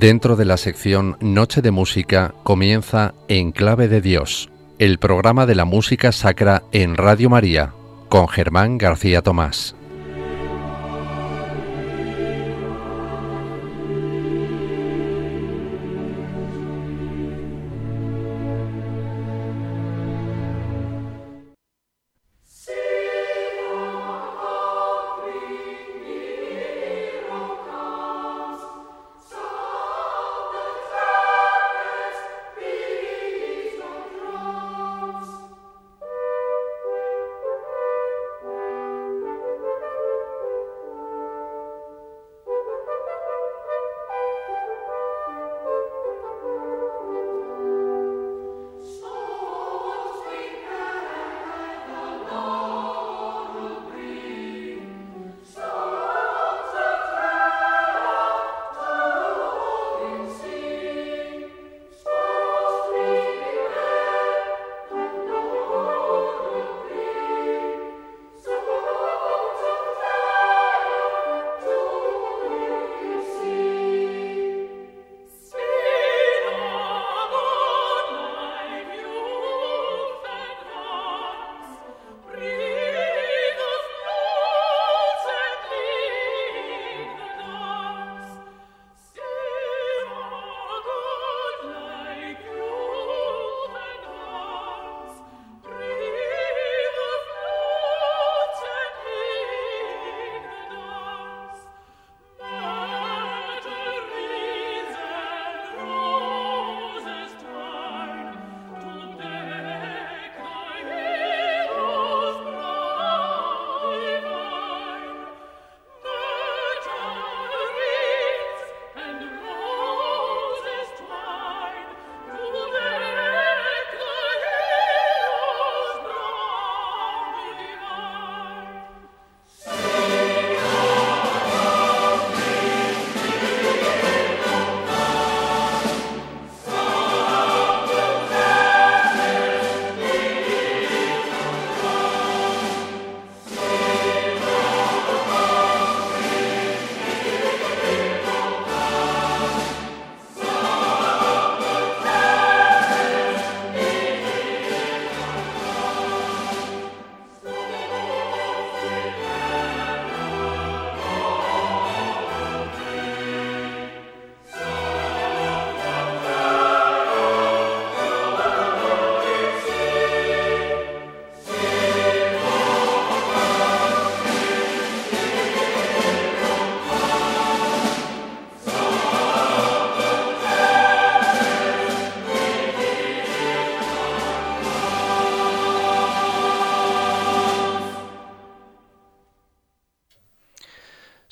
Dentro 0.00 0.34
de 0.34 0.46
la 0.46 0.56
sección 0.56 1.18
Noche 1.20 1.60
de 1.60 1.70
Música 1.72 2.32
comienza 2.42 3.12
En 3.28 3.52
Clave 3.52 3.86
de 3.86 4.00
Dios, 4.00 4.48
el 4.78 4.98
programa 4.98 5.44
de 5.44 5.54
la 5.54 5.66
música 5.66 6.10
sacra 6.10 6.62
en 6.72 6.96
Radio 6.96 7.28
María, 7.28 7.74
con 8.08 8.26
Germán 8.26 8.78
García 8.78 9.20
Tomás. 9.20 9.76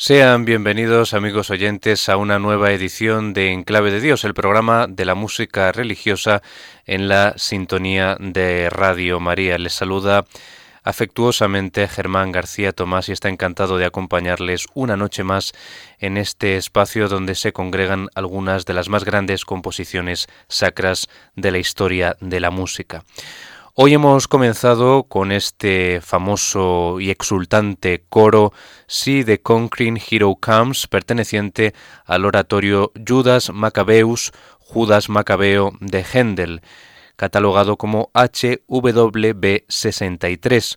Sean 0.09 0.47
bienvenidos 0.47 1.13
amigos 1.13 1.51
oyentes 1.51 2.09
a 2.09 2.17
una 2.17 2.39
nueva 2.39 2.73
edición 2.73 3.35
de 3.35 3.53
Enclave 3.53 3.91
de 3.91 4.01
Dios, 4.01 4.25
el 4.25 4.33
programa 4.33 4.87
de 4.89 5.05
la 5.05 5.15
música 5.15 5.71
religiosa 5.71 6.41
en 6.87 7.09
la 7.09 7.35
sintonía 7.37 8.17
de 8.19 8.71
Radio 8.71 9.21
María. 9.21 9.59
Les 9.59 9.75
saluda 9.75 10.25
afectuosamente 10.83 11.87
Germán 11.89 12.33
García 12.33 12.73
Tomás 12.73 13.11
y 13.11 13.13
está 13.13 13.29
encantado 13.29 13.77
de 13.77 13.85
acompañarles 13.85 14.65
una 14.73 14.97
noche 14.97 15.25
más 15.25 15.53
en 15.99 16.17
este 16.17 16.57
espacio 16.57 17.11
donde 17.11 17.35
se 17.35 17.53
congregan 17.53 18.09
algunas 18.15 18.65
de 18.65 18.73
las 18.73 18.89
más 18.89 19.05
grandes 19.05 19.45
composiciones 19.45 20.27
sacras 20.49 21.09
de 21.37 21.51
la 21.51 21.59
historia 21.59 22.17
de 22.23 22.41
la 22.41 22.51
música. 22.51 23.05
Hoy 23.81 23.95
hemos 23.95 24.27
comenzado 24.27 25.05
con 25.05 25.31
este 25.31 26.01
famoso 26.01 26.99
y 26.99 27.11
exultante 27.11 28.03
coro 28.09 28.53
See 28.89 29.23
the 29.23 29.41
Conquering 29.41 30.01
Hero 30.11 30.35
Comes, 30.35 30.89
perteneciente 30.89 31.75
al 32.05 32.25
oratorio 32.25 32.91
Judas 33.07 33.53
Maccabeus, 33.55 34.33
Judas 34.59 35.09
Macabeo 35.09 35.75
de 35.79 36.03
Händel, 36.03 36.61
catalogado 37.15 37.77
como 37.77 38.11
HWB 38.15 39.63
63, 39.69 40.77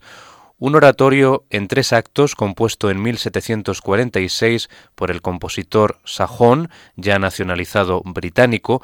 un 0.60 0.76
oratorio 0.76 1.46
en 1.50 1.68
tres 1.68 1.94
actos 1.94 2.36
compuesto 2.36 2.92
en 2.92 3.02
1746 3.02 4.70
por 4.94 5.10
el 5.10 5.24
compositor 5.24 5.98
sajón, 6.06 6.70
ya 6.98 7.18
nacionalizado 7.18 8.04
británico, 8.06 8.84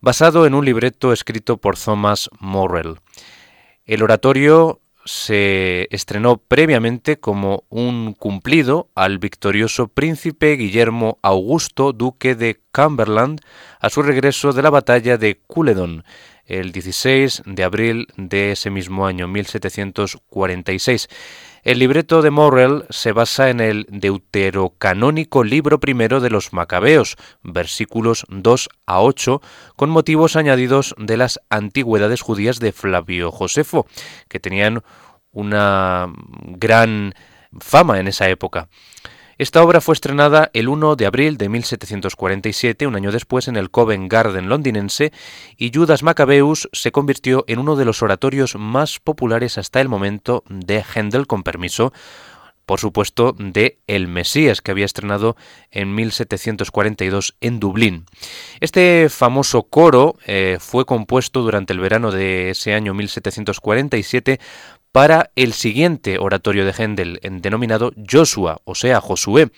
basado 0.00 0.46
en 0.46 0.54
un 0.54 0.64
libreto 0.64 1.12
escrito 1.12 1.58
por 1.58 1.78
Thomas 1.78 2.28
Morrell. 2.40 2.96
El 3.84 4.02
oratorio 4.02 4.80
se 5.04 5.88
estrenó 5.90 6.36
previamente 6.36 7.18
como 7.18 7.64
un 7.68 8.14
cumplido 8.14 8.88
al 8.94 9.18
victorioso 9.18 9.88
príncipe 9.88 10.52
Guillermo 10.56 11.18
Augusto, 11.22 11.92
duque 11.92 12.36
de 12.36 12.60
Cumberland, 12.72 13.40
a 13.80 13.90
su 13.90 14.02
regreso 14.02 14.52
de 14.52 14.62
la 14.62 14.70
batalla 14.70 15.18
de 15.18 15.40
Culedon, 15.48 16.04
el 16.46 16.70
16 16.70 17.42
de 17.46 17.64
abril 17.64 18.06
de 18.16 18.52
ese 18.52 18.70
mismo 18.70 19.04
año, 19.06 19.26
1746. 19.26 21.08
El 21.62 21.78
libreto 21.78 22.22
de 22.22 22.32
Morrell 22.32 22.86
se 22.90 23.12
basa 23.12 23.48
en 23.48 23.60
el 23.60 23.86
deuterocanónico 23.88 25.44
libro 25.44 25.78
primero 25.78 26.18
de 26.18 26.28
los 26.28 26.52
Macabeos, 26.52 27.16
versículos 27.44 28.26
2 28.30 28.68
a 28.86 29.00
8, 29.00 29.40
con 29.76 29.88
motivos 29.88 30.34
añadidos 30.34 30.92
de 30.98 31.16
las 31.16 31.38
antigüedades 31.50 32.20
judías 32.20 32.58
de 32.58 32.72
Flavio 32.72 33.30
Josefo, 33.30 33.86
que 34.28 34.40
tenían 34.40 34.82
una 35.30 36.12
gran 36.42 37.14
fama 37.60 38.00
en 38.00 38.08
esa 38.08 38.28
época. 38.28 38.68
Esta 39.42 39.60
obra 39.60 39.80
fue 39.80 39.94
estrenada 39.94 40.52
el 40.52 40.68
1 40.68 40.94
de 40.94 41.04
abril 41.04 41.36
de 41.36 41.48
1747, 41.48 42.86
un 42.86 42.94
año 42.94 43.10
después, 43.10 43.48
en 43.48 43.56
el 43.56 43.72
Covent 43.72 44.08
Garden 44.08 44.48
londinense, 44.48 45.12
y 45.56 45.72
Judas 45.74 46.04
Maccabeus 46.04 46.68
se 46.72 46.92
convirtió 46.92 47.44
en 47.48 47.58
uno 47.58 47.74
de 47.74 47.84
los 47.84 48.04
oratorios 48.04 48.54
más 48.54 49.00
populares 49.00 49.58
hasta 49.58 49.80
el 49.80 49.88
momento 49.88 50.44
de 50.48 50.84
Händel, 50.84 51.26
con 51.26 51.42
permiso 51.42 51.92
por 52.64 52.78
supuesto, 52.78 53.34
de 53.36 53.80
El 53.88 54.06
Mesías, 54.06 54.62
que 54.62 54.70
había 54.70 54.84
estrenado 54.84 55.36
en 55.72 55.92
1742 55.94 57.34
en 57.40 57.58
Dublín. 57.58 58.06
Este 58.60 59.08
famoso 59.10 59.64
coro 59.64 60.16
eh, 60.24 60.58
fue 60.60 60.86
compuesto 60.86 61.42
durante 61.42 61.72
el 61.72 61.80
verano 61.80 62.12
de 62.12 62.50
ese 62.50 62.72
año 62.74 62.94
1747 62.94 64.38
para 64.92 65.30
el 65.36 65.54
siguiente 65.54 66.18
oratorio 66.18 66.64
de 66.64 66.72
Händel, 66.72 67.18
denominado 67.22 67.92
Joshua, 68.08 68.60
o 68.64 68.74
sea, 68.74 69.00
Josué. 69.00 69.50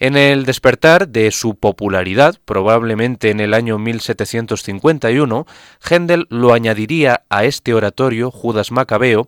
En 0.00 0.16
el 0.16 0.46
despertar 0.46 1.08
de 1.08 1.32
su 1.32 1.56
popularidad, 1.56 2.36
probablemente 2.44 3.30
en 3.30 3.40
el 3.40 3.52
año 3.52 3.78
1751, 3.78 5.44
Händel 5.80 6.26
lo 6.30 6.52
añadiría 6.52 7.24
a 7.28 7.44
este 7.44 7.74
oratorio 7.74 8.30
Judas 8.30 8.70
Macabeo 8.70 9.26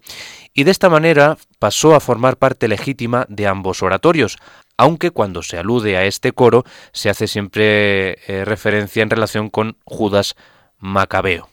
y 0.55 0.62
de 0.62 0.71
esta 0.71 0.89
manera 0.89 1.39
pasó 1.59 1.97
a 1.97 2.01
formar 2.01 2.37
parte 2.37 2.69
legítima 2.69 3.27
de 3.29 3.49
ambos 3.49 3.83
oratorios, 3.83 4.39
aunque 4.77 5.11
cuando 5.11 5.43
se 5.43 5.59
alude 5.59 5.97
a 5.97 6.05
este 6.05 6.31
coro 6.31 6.62
se 6.93 7.11
hace 7.11 7.27
siempre 7.27 8.12
eh, 8.29 8.45
referencia 8.45 9.03
en 9.03 9.11
relación 9.11 9.51
con 9.51 9.77
Judas 9.85 10.37
Macabeo. 10.79 11.49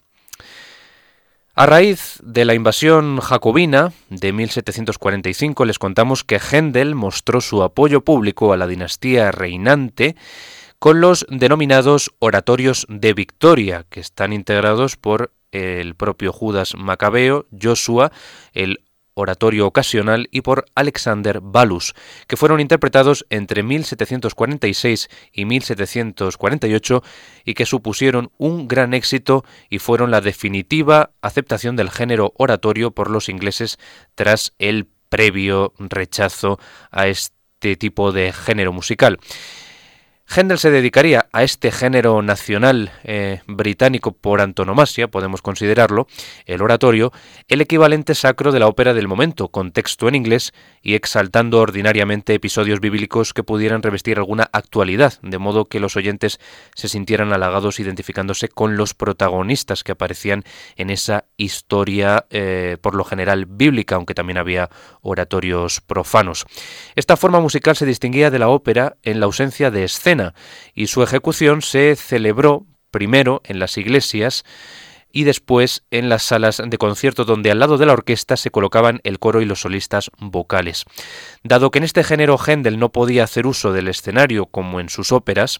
A 1.59 1.65
raíz 1.65 2.19
de 2.21 2.45
la 2.45 2.53
invasión 2.53 3.19
jacobina 3.19 3.91
de 4.09 4.31
1745 4.31 5.65
les 5.65 5.79
contamos 5.79 6.23
que 6.23 6.37
Händel 6.37 6.93
mostró 6.93 7.41
su 7.41 7.63
apoyo 7.63 8.01
público 8.01 8.53
a 8.53 8.57
la 8.57 8.67
dinastía 8.67 9.31
reinante 9.31 10.15
con 10.77 11.01
los 11.01 11.25
denominados 11.31 12.11
oratorios 12.19 12.85
de 12.89 13.15
victoria, 13.15 13.87
que 13.89 14.01
están 14.01 14.33
integrados 14.33 14.97
por 14.97 15.31
el 15.51 15.95
propio 15.95 16.31
Judas 16.31 16.75
Macabeo, 16.77 17.47
Joshua, 17.59 18.11
el 18.53 18.81
oratorio 19.17 19.67
ocasional 19.67 20.27
y 20.31 20.41
por 20.41 20.65
Alexander 20.75 21.39
Balus, 21.41 21.93
que 22.27 22.37
fueron 22.37 22.59
interpretados 22.59 23.25
entre 23.29 23.63
1746 23.63 25.09
y 25.33 25.45
1748 25.45 27.03
y 27.45 27.53
que 27.53 27.65
supusieron 27.65 28.31
un 28.37 28.67
gran 28.67 28.93
éxito 28.93 29.43
y 29.69 29.79
fueron 29.79 30.11
la 30.11 30.21
definitiva 30.21 31.11
aceptación 31.21 31.75
del 31.75 31.89
género 31.89 32.33
oratorio 32.37 32.91
por 32.91 33.09
los 33.09 33.29
ingleses 33.29 33.77
tras 34.15 34.53
el 34.59 34.87
previo 35.09 35.73
rechazo 35.79 36.59
a 36.91 37.07
este 37.07 37.75
tipo 37.75 38.11
de 38.11 38.33
género 38.33 38.73
musical. 38.73 39.19
Händel 40.27 40.59
se 40.59 40.71
dedicaría 40.71 41.26
a 41.31 41.43
este 41.43 41.71
género 41.71 42.21
nacional 42.21 42.91
eh, 43.03 43.41
británico 43.47 44.11
por 44.11 44.41
antonomasia, 44.41 45.07
podemos 45.07 45.41
considerarlo, 45.41 46.07
el 46.45 46.61
oratorio, 46.61 47.11
el 47.47 47.61
equivalente 47.61 48.15
sacro 48.15 48.51
de 48.51 48.59
la 48.59 48.67
ópera 48.67 48.93
del 48.93 49.07
momento, 49.07 49.49
con 49.49 49.71
texto 49.71 50.07
en 50.07 50.15
inglés 50.15 50.53
y 50.81 50.95
exaltando 50.95 51.59
ordinariamente 51.59 52.33
episodios 52.33 52.79
bíblicos 52.79 53.33
que 53.33 53.43
pudieran 53.43 53.83
revestir 53.83 54.17
alguna 54.17 54.49
actualidad, 54.53 55.13
de 55.21 55.37
modo 55.37 55.65
que 55.65 55.79
los 55.79 55.95
oyentes 55.95 56.39
se 56.75 56.87
sintieran 56.87 57.33
halagados 57.33 57.79
identificándose 57.79 58.47
con 58.47 58.77
los 58.77 58.93
protagonistas 58.93 59.83
que 59.83 59.91
aparecían 59.91 60.43
en 60.75 60.89
esa 60.89 61.25
historia, 61.37 62.25
eh, 62.29 62.77
por 62.81 62.95
lo 62.95 63.03
general 63.03 63.45
bíblica, 63.45 63.95
aunque 63.95 64.13
también 64.13 64.37
había 64.37 64.69
oratorios 65.01 65.81
profanos. 65.81 66.45
Esta 66.95 67.17
forma 67.17 67.39
musical 67.39 67.75
se 67.75 67.85
distinguía 67.85 68.31
de 68.31 68.39
la 68.39 68.49
ópera 68.49 68.97
en 69.03 69.19
la 69.19 69.25
ausencia 69.25 69.71
de 69.71 69.83
escena, 69.83 70.33
y 70.73 70.87
su 70.87 71.03
ejecución 71.03 71.16
se 71.61 71.95
celebró 71.95 72.65
primero 72.91 73.41
en 73.45 73.59
las 73.59 73.77
iglesias 73.77 74.43
y 75.11 75.23
después 75.23 75.83
en 75.89 76.09
las 76.09 76.23
salas 76.23 76.61
de 76.63 76.77
concierto 76.77 77.25
donde 77.25 77.51
al 77.51 77.59
lado 77.59 77.77
de 77.77 77.85
la 77.85 77.93
orquesta 77.93 78.37
se 78.37 78.51
colocaban 78.51 79.01
el 79.03 79.19
coro 79.19 79.41
y 79.41 79.45
los 79.45 79.61
solistas 79.61 80.11
vocales. 80.19 80.85
Dado 81.43 81.71
que 81.71 81.79
en 81.79 81.85
este 81.85 82.03
género 82.03 82.37
Händel 82.37 82.79
no 82.79 82.91
podía 82.91 83.23
hacer 83.23 83.47
uso 83.47 83.71
del 83.71 83.87
escenario 83.87 84.45
como 84.45 84.79
en 84.79 84.89
sus 84.89 85.11
óperas, 85.11 85.59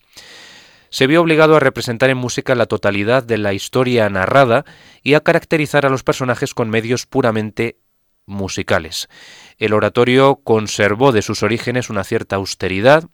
se 0.90 1.08
vio 1.08 1.22
obligado 1.22 1.56
a 1.56 1.60
representar 1.60 2.10
en 2.10 2.18
música 2.18 2.56
la 2.56 2.66
totalidad 2.66 3.24
de 3.24 3.38
la 3.38 3.54
historia 3.54 4.10
narrada 4.10 4.64
y 5.04 5.16
a 5.16 5.22
caracterizar 5.22 5.86
a 5.86 5.90
los 5.90 6.04
personajes 6.04 6.54
con 6.54 6.70
medios 6.70 7.06
puramente 7.06 7.80
musicales. 8.26 9.10
El 9.58 9.74
oratorio 9.74 10.42
conservó 10.44 11.12
de 11.12 11.22
sus 11.22 11.44
orígenes 11.44 11.90
una 11.90 12.04
cierta 12.04 12.36
austeridad, 12.36 13.06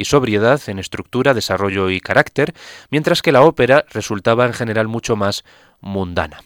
y 0.00 0.06
sobriedad 0.06 0.60
en 0.66 0.78
estructura, 0.78 1.34
desarrollo 1.34 1.90
y 1.90 2.00
carácter, 2.00 2.54
mientras 2.90 3.20
que 3.20 3.32
la 3.32 3.42
ópera 3.42 3.84
resultaba 3.90 4.46
en 4.46 4.54
general 4.54 4.88
mucho 4.88 5.14
más 5.14 5.44
mundana. 5.80 6.40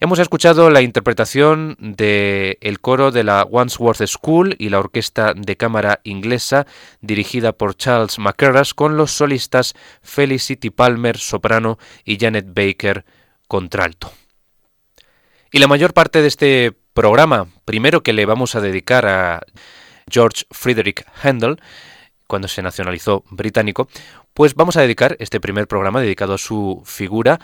Hemos 0.00 0.18
escuchado 0.18 0.70
la 0.70 0.80
interpretación 0.80 1.76
del 1.78 2.56
el 2.60 2.80
coro 2.80 3.12
de 3.12 3.22
la 3.22 3.44
Wandsworth 3.44 4.04
School 4.06 4.56
y 4.58 4.70
la 4.70 4.80
orquesta 4.80 5.34
de 5.36 5.56
cámara 5.56 6.00
inglesa 6.02 6.66
dirigida 7.00 7.52
por 7.52 7.76
Charles 7.76 8.18
McCarras 8.18 8.74
con 8.74 8.96
los 8.96 9.12
solistas 9.12 9.74
Felicity 10.02 10.70
Palmer, 10.70 11.16
soprano, 11.16 11.78
y 12.04 12.18
Janet 12.18 12.46
Baker, 12.48 13.04
contralto. 13.46 14.10
Y 15.52 15.58
la 15.58 15.68
mayor 15.68 15.92
parte 15.92 16.22
de 16.22 16.28
este 16.28 16.72
programa, 16.92 17.46
primero 17.64 18.02
que 18.02 18.12
le 18.12 18.26
vamos 18.26 18.56
a 18.56 18.60
dedicar 18.60 19.06
a 19.06 19.42
George 20.10 20.44
Frederick 20.50 21.06
Handel, 21.22 21.60
cuando 22.30 22.48
se 22.48 22.62
nacionalizó 22.62 23.24
británico, 23.28 23.88
pues 24.32 24.54
vamos 24.54 24.76
a 24.76 24.80
dedicar 24.80 25.16
este 25.18 25.40
primer 25.40 25.66
programa 25.66 26.00
dedicado 26.00 26.34
a 26.34 26.38
su 26.38 26.80
figura 26.86 27.40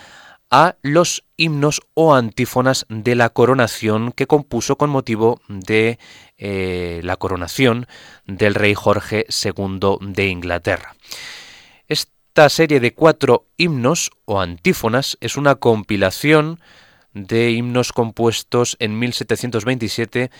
a 0.48 0.76
los 0.80 1.24
himnos 1.36 1.82
o 1.94 2.14
antífonas 2.14 2.86
de 2.88 3.16
la 3.16 3.30
coronación 3.30 4.12
que 4.12 4.28
compuso 4.28 4.76
con 4.76 4.90
motivo 4.90 5.40
de 5.48 5.98
eh, 6.38 7.00
la 7.02 7.16
coronación 7.16 7.88
del 8.26 8.54
rey 8.54 8.74
Jorge 8.74 9.26
II 9.28 9.98
de 10.00 10.28
Inglaterra. 10.28 10.94
Esta 11.88 12.48
serie 12.48 12.78
de 12.78 12.94
cuatro 12.94 13.46
himnos 13.56 14.12
o 14.24 14.40
antífonas 14.40 15.18
es 15.20 15.36
una 15.36 15.56
compilación 15.56 16.60
de 17.12 17.50
himnos 17.50 17.92
compuestos 17.92 18.76
en 18.78 18.98
1727 19.00 20.30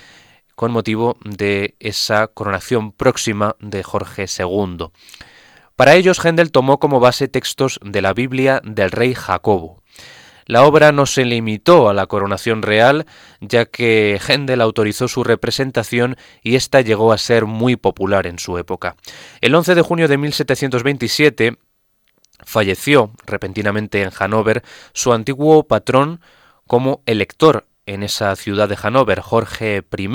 con 0.56 0.72
motivo 0.72 1.16
de 1.22 1.76
esa 1.78 2.26
coronación 2.26 2.90
próxima 2.90 3.54
de 3.60 3.84
Jorge 3.84 4.24
II. 4.26 4.88
Para 5.76 5.94
ellos, 5.94 6.18
Händel 6.24 6.50
tomó 6.50 6.80
como 6.80 6.98
base 6.98 7.28
textos 7.28 7.78
de 7.84 8.02
la 8.02 8.14
Biblia 8.14 8.60
del 8.64 8.90
rey 8.90 9.14
Jacobo. 9.14 9.82
La 10.46 10.62
obra 10.62 10.92
no 10.92 11.06
se 11.06 11.24
limitó 11.24 11.88
a 11.88 11.94
la 11.94 12.06
coronación 12.06 12.62
real, 12.62 13.04
ya 13.40 13.66
que 13.66 14.18
Händel 14.26 14.62
autorizó 14.62 15.08
su 15.08 15.24
representación 15.24 16.16
y 16.42 16.54
ésta 16.54 16.80
llegó 16.80 17.12
a 17.12 17.18
ser 17.18 17.44
muy 17.44 17.76
popular 17.76 18.26
en 18.26 18.38
su 18.38 18.56
época. 18.56 18.96
El 19.40 19.54
11 19.54 19.74
de 19.74 19.82
junio 19.82 20.08
de 20.08 20.16
1727 20.16 21.58
falleció 22.44 23.10
repentinamente 23.26 24.02
en 24.02 24.10
Hannover 24.10 24.62
su 24.92 25.12
antiguo 25.12 25.64
patrón 25.64 26.20
como 26.66 27.02
elector 27.06 27.65
en 27.86 28.02
esa 28.02 28.34
ciudad 28.36 28.68
de 28.68 28.76
Hannover, 28.76 29.20
Jorge 29.20 29.82
I, 29.96 30.08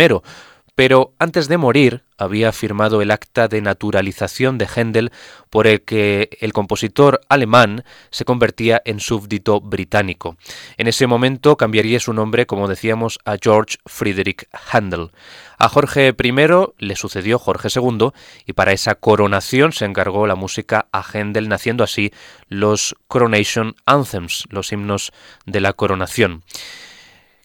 pero 0.75 1.13
antes 1.19 1.47
de 1.47 1.57
morir 1.57 2.03
había 2.17 2.51
firmado 2.51 3.01
el 3.01 3.11
acta 3.11 3.47
de 3.47 3.61
naturalización 3.61 4.57
de 4.57 4.67
Händel 4.67 5.11
por 5.49 5.67
el 5.67 5.81
que 5.81 6.29
el 6.39 6.53
compositor 6.53 7.21
alemán 7.29 7.83
se 8.09 8.25
convertía 8.25 8.81
en 8.85 8.99
súbdito 8.99 9.59
británico. 9.59 10.37
En 10.77 10.87
ese 10.87 11.07
momento 11.07 11.57
cambiaría 11.57 11.99
su 11.99 12.13
nombre, 12.13 12.45
como 12.45 12.67
decíamos, 12.67 13.19
a 13.25 13.37
George 13.41 13.77
Friedrich 13.85 14.47
Händel. 14.71 15.11
A 15.57 15.67
Jorge 15.67 16.15
I 16.17 16.31
le 16.79 16.95
sucedió 16.95 17.37
Jorge 17.37 17.67
II 17.75 18.11
y 18.45 18.53
para 18.53 18.71
esa 18.71 18.95
coronación 18.95 19.73
se 19.73 19.85
encargó 19.85 20.25
la 20.25 20.35
música 20.35 20.87
a 20.91 21.03
Händel, 21.03 21.49
naciendo 21.49 21.83
así 21.83 22.11
los 22.47 22.95
Coronation 23.07 23.75
Anthems, 23.85 24.45
los 24.49 24.71
himnos 24.71 25.11
de 25.45 25.61
la 25.61 25.73
coronación. 25.73 26.43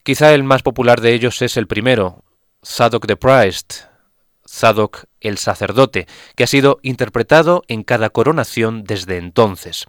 Quizá 0.07 0.33
el 0.35 0.45
más 0.45 0.63
popular 0.63 1.01
de 1.01 1.15
ellos 1.15 1.43
es 1.43 1.57
el 1.57 1.67
primero, 1.67 2.23
Zadok 2.65 3.09
the 3.09 3.17
Priest, 3.17 3.87
Zadok 4.49 5.07
el 5.21 5.37
sacerdote, 5.37 6.07
que 6.37 6.45
ha 6.45 6.47
sido 6.47 6.79
interpretado 6.83 7.65
en 7.67 7.83
cada 7.83 8.11
coronación 8.11 8.85
desde 8.85 9.17
entonces. 9.17 9.85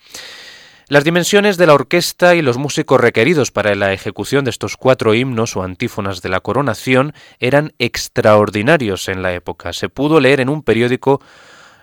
Las 0.88 1.04
dimensiones 1.04 1.58
de 1.58 1.68
la 1.68 1.76
orquesta 1.76 2.34
y 2.34 2.42
los 2.42 2.58
músicos 2.58 3.00
requeridos 3.00 3.52
para 3.52 3.76
la 3.76 3.94
ejecución 3.94 4.44
de 4.44 4.50
estos 4.50 4.76
cuatro 4.76 5.14
himnos 5.14 5.56
o 5.56 5.62
antífonas 5.62 6.24
de 6.24 6.30
la 6.30 6.40
coronación 6.40 7.14
eran 7.38 7.76
extraordinarios 7.78 9.10
en 9.10 9.22
la 9.22 9.36
época. 9.36 9.72
Se 9.72 9.88
pudo 9.88 10.20
leer 10.20 10.40
en 10.40 10.50
un 10.50 10.64
periódico 10.64 11.22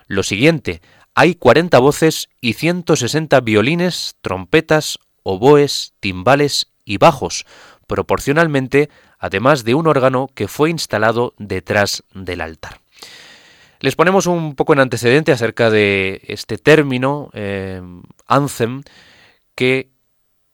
lo 0.09 0.25
siguiente, 0.25 0.83
hay 1.15 1.37
40 1.37 1.79
voces 1.79 2.29
y 2.41 2.55
160 2.55 3.41
violines, 3.43 4.17
trompetas, 4.23 4.99
oboes, 5.23 5.95
timbales 6.01 6.73
y 6.85 6.99
bajos, 6.99 7.47
proporcionalmente, 7.87 8.91
además 9.19 9.65
de 9.65 9.75
un 9.75 9.87
órgano 9.87 10.29
que 10.35 10.49
fue 10.49 10.71
instalado 10.71 11.35
detrás 11.39 12.05
del 12.15 12.41
altar. 12.41 12.81
Les 13.81 13.97
ponemos 13.97 14.27
un 14.27 14.55
poco 14.55 14.73
en 14.73 14.81
antecedente 14.81 15.33
acerca 15.33 15.71
de 15.71 16.23
este 16.27 16.57
término, 16.59 17.31
eh, 17.35 17.83
anthem, 18.27 18.83
que 19.55 19.91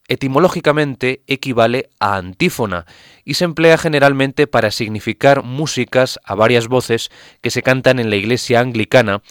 etimológicamente 0.08 1.22
equivale 1.28 1.90
a 2.00 2.16
antífona 2.16 2.84
y 3.24 3.34
se 3.34 3.44
emplea 3.44 3.78
generalmente 3.78 4.48
para 4.48 4.72
significar 4.72 5.44
músicas 5.44 6.18
a 6.24 6.34
varias 6.34 6.66
voces 6.66 7.10
que 7.40 7.50
se 7.50 7.62
cantan 7.62 8.00
en 8.00 8.10
la 8.10 8.16
iglesia 8.16 8.58
anglicana 8.58 9.22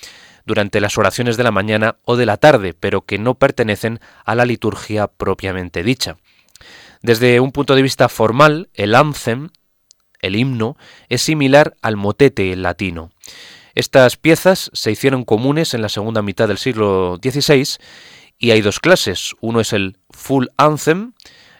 durante 0.45 0.79
las 0.79 0.97
oraciones 0.97 1.35
de 1.35 1.43
la 1.43 1.51
mañana 1.51 1.97
o 2.05 2.15
de 2.15 2.25
la 2.25 2.37
tarde, 2.37 2.73
pero 2.73 3.01
que 3.01 3.19
no 3.19 3.35
pertenecen 3.35 3.99
a 4.23 4.33
la 4.35 4.45
liturgia 4.45 5.07
propiamente 5.07 5.83
dicha. 5.83 6.15
Desde 7.01 7.39
un 7.39 7.51
punto 7.51 7.75
de 7.75 7.81
vista 7.81 8.09
formal, 8.09 8.69
el 8.73 8.95
anthem, 8.95 9.49
el 10.21 10.35
himno, 10.35 10.77
es 11.07 11.21
similar 11.21 11.75
al 11.81 11.95
motete 11.95 12.51
en 12.51 12.61
latino. 12.61 13.11
Estas 13.75 14.17
piezas 14.17 14.69
se 14.73 14.91
hicieron 14.91 15.23
comunes 15.23 15.73
en 15.73 15.81
la 15.81 15.89
segunda 15.89 16.21
mitad 16.21 16.47
del 16.47 16.57
siglo 16.57 17.17
XVI 17.21 17.77
y 18.37 18.51
hay 18.51 18.61
dos 18.61 18.79
clases. 18.79 19.33
Uno 19.39 19.61
es 19.61 19.71
el 19.71 19.97
full 20.09 20.47
anthem, 20.57 21.13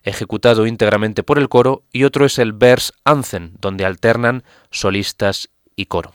ejecutado 0.03 0.65
íntegramente 0.67 1.24
por 1.24 1.38
el 1.39 1.50
coro, 1.50 1.84
y 1.91 2.03
otro 2.03 2.25
es 2.25 2.39
el 2.39 2.53
verse 2.53 2.91
anthem, 3.05 3.53
donde 3.60 3.86
alternan 3.86 4.43
solistas 4.72 5.50
y 5.75 5.86
coro. 5.86 6.13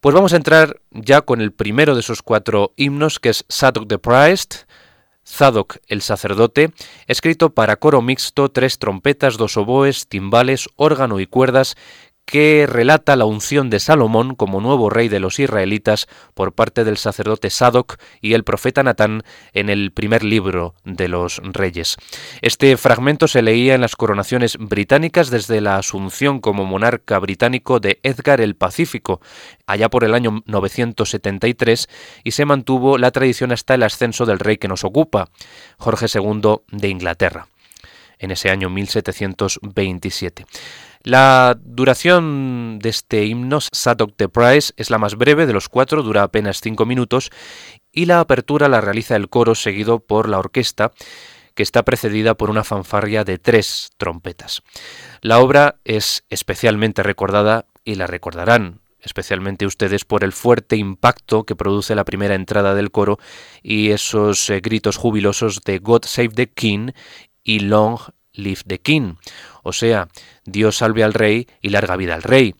Pues 0.00 0.14
vamos 0.14 0.32
a 0.32 0.36
entrar 0.36 0.80
ya 0.90 1.20
con 1.20 1.40
el 1.40 1.52
primero 1.52 1.94
de 1.94 2.00
esos 2.00 2.22
cuatro 2.22 2.72
himnos, 2.76 3.18
que 3.20 3.28
es 3.28 3.44
Zadok 3.52 3.86
the 3.86 3.98
Priest, 3.98 4.62
Zadok 5.30 5.76
el 5.86 6.02
sacerdote, 6.02 6.72
escrito 7.06 7.50
para 7.50 7.76
coro 7.76 8.02
mixto, 8.02 8.50
tres 8.50 8.78
trompetas, 8.78 9.36
dos 9.36 9.56
oboes, 9.56 10.08
timbales, 10.08 10.68
órgano 10.76 11.20
y 11.20 11.26
cuerdas, 11.26 11.76
que 12.30 12.66
relata 12.68 13.16
la 13.16 13.24
unción 13.24 13.70
de 13.70 13.80
Salomón 13.80 14.36
como 14.36 14.60
nuevo 14.60 14.88
rey 14.88 15.08
de 15.08 15.18
los 15.18 15.40
israelitas 15.40 16.06
por 16.32 16.52
parte 16.52 16.84
del 16.84 16.96
sacerdote 16.96 17.50
Sadoc 17.50 17.96
y 18.20 18.34
el 18.34 18.44
profeta 18.44 18.84
Natán 18.84 19.24
en 19.52 19.68
el 19.68 19.90
primer 19.90 20.22
libro 20.22 20.76
de 20.84 21.08
los 21.08 21.40
reyes. 21.42 21.96
Este 22.40 22.76
fragmento 22.76 23.26
se 23.26 23.42
leía 23.42 23.74
en 23.74 23.80
las 23.80 23.96
coronaciones 23.96 24.56
británicas 24.58 25.30
desde 25.30 25.60
la 25.60 25.76
asunción 25.76 26.38
como 26.40 26.64
monarca 26.64 27.18
británico 27.18 27.80
de 27.80 27.98
Edgar 28.04 28.40
el 28.40 28.54
Pacífico, 28.54 29.20
allá 29.66 29.88
por 29.88 30.04
el 30.04 30.14
año 30.14 30.44
973, 30.46 31.88
y 32.22 32.30
se 32.30 32.44
mantuvo 32.44 32.96
la 32.96 33.10
tradición 33.10 33.50
hasta 33.50 33.74
el 33.74 33.82
ascenso 33.82 34.24
del 34.24 34.38
rey 34.38 34.56
que 34.56 34.68
nos 34.68 34.84
ocupa, 34.84 35.30
Jorge 35.78 36.06
II 36.14 36.60
de 36.70 36.88
Inglaterra, 36.88 37.48
en 38.20 38.30
ese 38.30 38.50
año 38.50 38.70
1727. 38.70 40.46
La 41.02 41.58
duración 41.58 42.78
de 42.78 42.90
este 42.90 43.24
himno, 43.24 43.60
Sadok 43.60 44.16
the 44.16 44.28
Price, 44.28 44.74
es 44.76 44.90
la 44.90 44.98
más 44.98 45.16
breve 45.16 45.46
de 45.46 45.54
los 45.54 45.70
cuatro, 45.70 46.02
dura 46.02 46.22
apenas 46.22 46.60
cinco 46.60 46.84
minutos, 46.84 47.30
y 47.90 48.04
la 48.04 48.20
apertura 48.20 48.68
la 48.68 48.82
realiza 48.82 49.16
el 49.16 49.30
coro 49.30 49.54
seguido 49.54 50.00
por 50.00 50.28
la 50.28 50.38
orquesta, 50.38 50.92
que 51.54 51.62
está 51.62 51.84
precedida 51.84 52.34
por 52.34 52.50
una 52.50 52.64
fanfarria 52.64 53.24
de 53.24 53.38
tres 53.38 53.90
trompetas. 53.96 54.62
La 55.22 55.40
obra 55.40 55.76
es 55.84 56.24
especialmente 56.28 57.02
recordada 57.02 57.64
y 57.84 57.94
la 57.94 58.06
recordarán 58.06 58.80
especialmente 59.02 59.66
ustedes 59.66 60.04
por 60.04 60.24
el 60.24 60.32
fuerte 60.32 60.76
impacto 60.76 61.44
que 61.44 61.56
produce 61.56 61.94
la 61.94 62.04
primera 62.04 62.34
entrada 62.34 62.74
del 62.74 62.90
coro 62.90 63.18
y 63.62 63.92
esos 63.92 64.50
eh, 64.50 64.60
gritos 64.60 64.98
jubilosos 64.98 65.62
de 65.62 65.78
God 65.78 66.04
Save 66.04 66.28
the 66.28 66.50
King 66.50 66.90
y 67.42 67.60
Long 67.60 67.98
Live 68.32 68.62
the 68.66 68.78
King, 68.78 69.14
o 69.62 69.72
sea, 69.72 70.08
Dios 70.44 70.78
salve 70.78 71.04
al 71.04 71.14
rey 71.14 71.46
y 71.60 71.70
larga 71.70 71.96
vida 71.96 72.14
al 72.14 72.22
rey. 72.22 72.54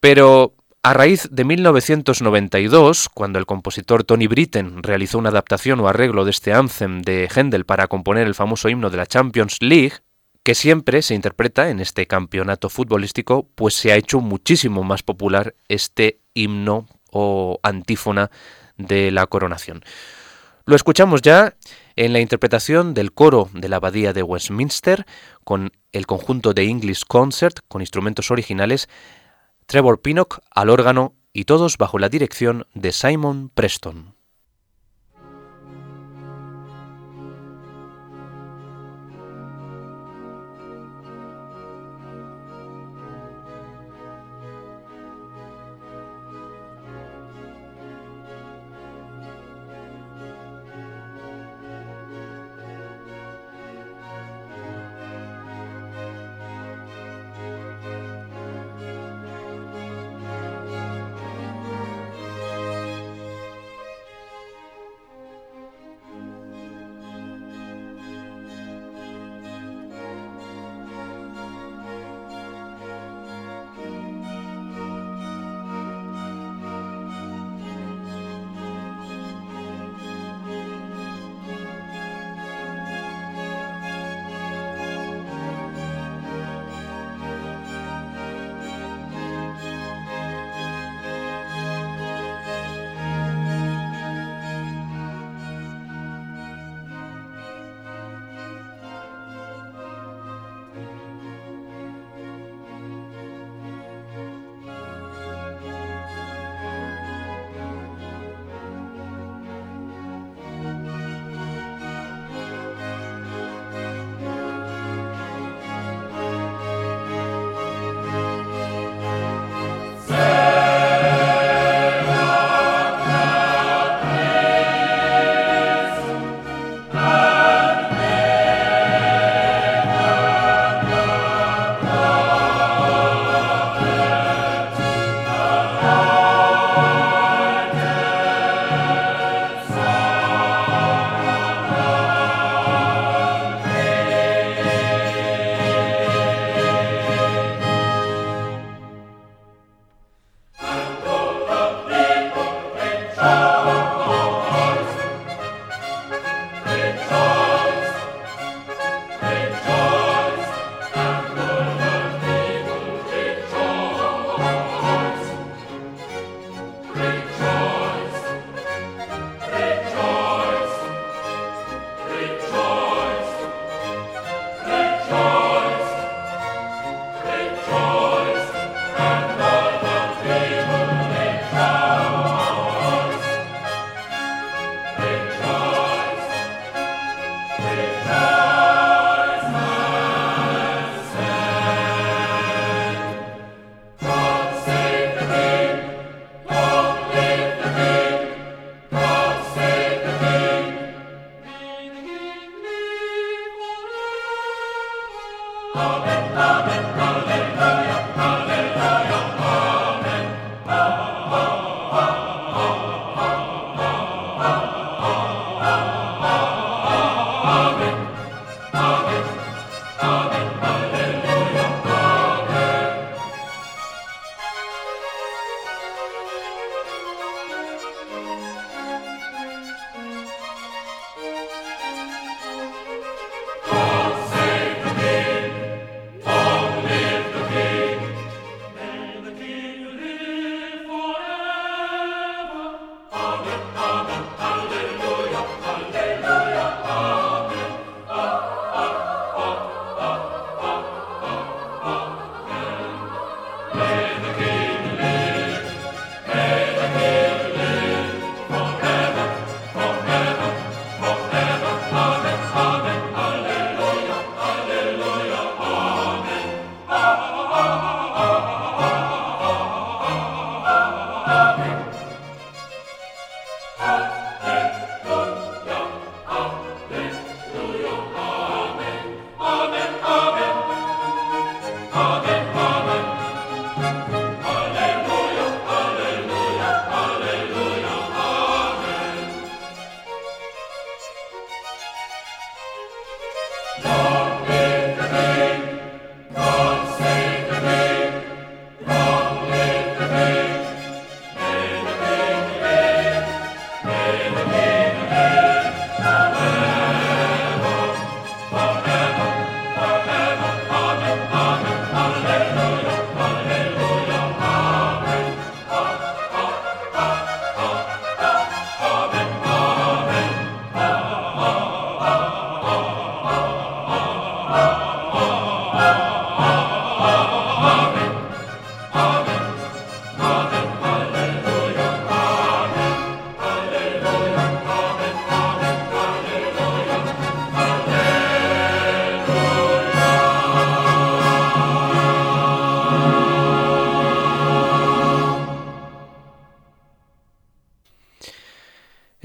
Pero 0.00 0.54
a 0.82 0.94
raíz 0.94 1.28
de 1.30 1.44
1992, 1.44 3.08
cuando 3.12 3.38
el 3.38 3.46
compositor 3.46 4.04
Tony 4.04 4.26
Britten 4.26 4.82
realizó 4.82 5.18
una 5.18 5.30
adaptación 5.30 5.80
o 5.80 5.88
arreglo 5.88 6.24
de 6.24 6.30
este 6.30 6.52
anthem 6.52 7.02
de 7.02 7.28
Händel 7.28 7.66
para 7.66 7.88
componer 7.88 8.26
el 8.26 8.34
famoso 8.34 8.68
himno 8.68 8.88
de 8.88 8.96
la 8.96 9.06
Champions 9.06 9.58
League, 9.60 9.94
que 10.42 10.54
siempre 10.54 11.02
se 11.02 11.14
interpreta 11.14 11.68
en 11.68 11.80
este 11.80 12.06
campeonato 12.06 12.70
futbolístico, 12.70 13.48
pues 13.54 13.74
se 13.74 13.92
ha 13.92 13.96
hecho 13.96 14.20
muchísimo 14.20 14.82
más 14.82 15.02
popular 15.02 15.54
este 15.68 16.20
himno 16.32 16.86
o 17.10 17.58
antífona 17.62 18.30
de 18.78 19.10
la 19.10 19.26
coronación. 19.26 19.82
Lo 20.68 20.76
escuchamos 20.76 21.22
ya 21.22 21.56
en 21.96 22.12
la 22.12 22.20
interpretación 22.20 22.92
del 22.92 23.14
coro 23.14 23.48
de 23.54 23.70
la 23.70 23.76
Abadía 23.76 24.12
de 24.12 24.22
Westminster 24.22 25.06
con 25.42 25.72
el 25.92 26.06
conjunto 26.06 26.52
de 26.52 26.64
English 26.64 27.04
Concert 27.08 27.60
con 27.68 27.80
instrumentos 27.80 28.30
originales, 28.30 28.86
Trevor 29.64 30.02
Pinnock 30.02 30.40
al 30.50 30.68
órgano 30.68 31.14
y 31.32 31.44
todos 31.44 31.78
bajo 31.78 31.98
la 31.98 32.10
dirección 32.10 32.66
de 32.74 32.92
Simon 32.92 33.48
Preston. 33.48 34.17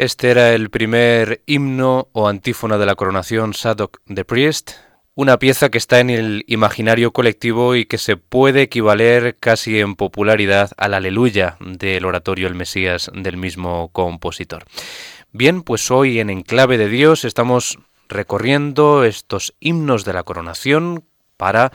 Este 0.04 0.32
era 0.32 0.54
el 0.54 0.70
primer 0.70 1.44
himno 1.46 2.10
o 2.12 2.28
antífona 2.28 2.78
de 2.78 2.86
la 2.86 2.96
coronación 2.96 3.54
Sadok 3.54 4.02
the 4.14 4.26
Priest, 4.26 4.72
una 5.16 5.40
pieza 5.40 5.70
que 5.70 5.78
está 5.78 6.02
en 6.02 6.10
el 6.10 6.44
imaginario 6.50 7.14
colectivo 7.14 7.74
y 7.74 7.86
que 7.86 7.98
se 7.98 8.18
puede 8.18 8.64
equivaler 8.64 9.38
casi 9.40 9.80
en 9.80 9.96
popularidad 9.96 10.72
al 10.76 10.94
aleluya 10.94 11.56
del 11.62 12.04
oratorio 12.04 12.48
El 12.48 12.56
Mesías 12.56 13.10
del 13.14 13.38
mismo 13.38 13.94
compositor. 13.94 14.66
Bien, 15.32 15.62
pues 15.62 15.90
hoy 15.90 16.20
en 16.20 16.30
Enclave 16.30 16.78
de 16.78 16.90
Dios 16.90 17.24
estamos 17.24 17.80
recorriendo 18.10 19.06
estos 19.06 19.56
himnos 19.62 20.04
de 20.04 20.12
la 20.12 20.24
coronación 20.24 21.06
para 21.38 21.72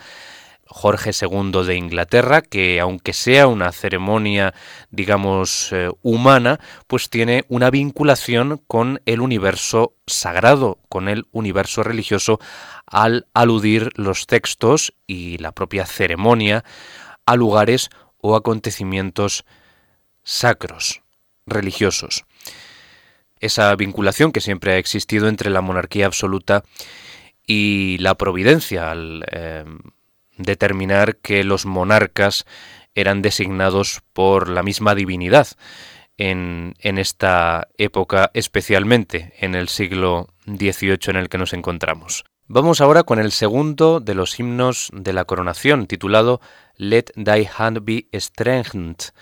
Jorge 0.68 1.10
II 1.18 1.64
de 1.66 1.76
Inglaterra, 1.76 2.42
que 2.42 2.78
aunque 2.78 3.12
sea 3.12 3.46
una 3.46 3.72
ceremonia, 3.72 4.54
digamos, 4.90 5.72
eh, 5.72 5.90
humana, 6.02 6.60
pues 6.86 7.08
tiene 7.10 7.44
una 7.48 7.70
vinculación 7.70 8.62
con 8.66 9.00
el 9.06 9.20
universo 9.20 9.94
sagrado, 10.06 10.78
con 10.88 11.08
el 11.08 11.26
universo 11.32 11.82
religioso, 11.82 12.38
al 12.86 13.26
aludir 13.34 13.90
los 13.96 14.26
textos 14.26 14.94
y 15.06 15.38
la 15.38 15.52
propia 15.52 15.86
ceremonia 15.86 16.64
a 17.26 17.36
lugares 17.36 17.90
o 18.20 18.36
acontecimientos 18.36 19.44
sacros, 20.22 21.02
religiosos. 21.46 22.24
Esa 23.40 23.74
vinculación 23.76 24.32
que 24.32 24.40
siempre 24.40 24.72
ha 24.72 24.78
existido 24.78 25.28
entre 25.28 25.50
la 25.50 25.60
monarquía 25.60 26.06
absoluta 26.06 26.64
y 27.46 27.96
la 27.98 28.14
providencia, 28.16 28.90
al 28.90 29.24
eh, 29.30 29.64
determinar 30.38 31.16
que 31.16 31.44
los 31.44 31.66
monarcas 31.66 32.46
eran 32.94 33.22
designados 33.22 34.02
por 34.12 34.48
la 34.48 34.62
misma 34.62 34.94
divinidad 34.94 35.48
en, 36.16 36.74
en, 36.80 36.98
esta 36.98 37.68
época, 37.76 38.30
especialmente 38.34 39.34
en 39.38 39.54
el 39.54 39.68
siglo 39.68 40.28
XVIII 40.46 40.98
en 41.08 41.16
el 41.16 41.28
que 41.28 41.38
nos 41.38 41.52
encontramos. 41.52 42.24
Vamos 42.46 42.80
ahora 42.80 43.02
con 43.02 43.18
el 43.18 43.30
segundo 43.30 44.00
de 44.00 44.14
los 44.14 44.40
himnos 44.40 44.88
de 44.94 45.12
la 45.12 45.26
coronación, 45.26 45.86
titulado 45.86 46.40
Let 46.76 47.12
Thy 47.14 47.46
Hand 47.56 47.84
Be 47.84 48.08
Strengthened, 48.18 49.12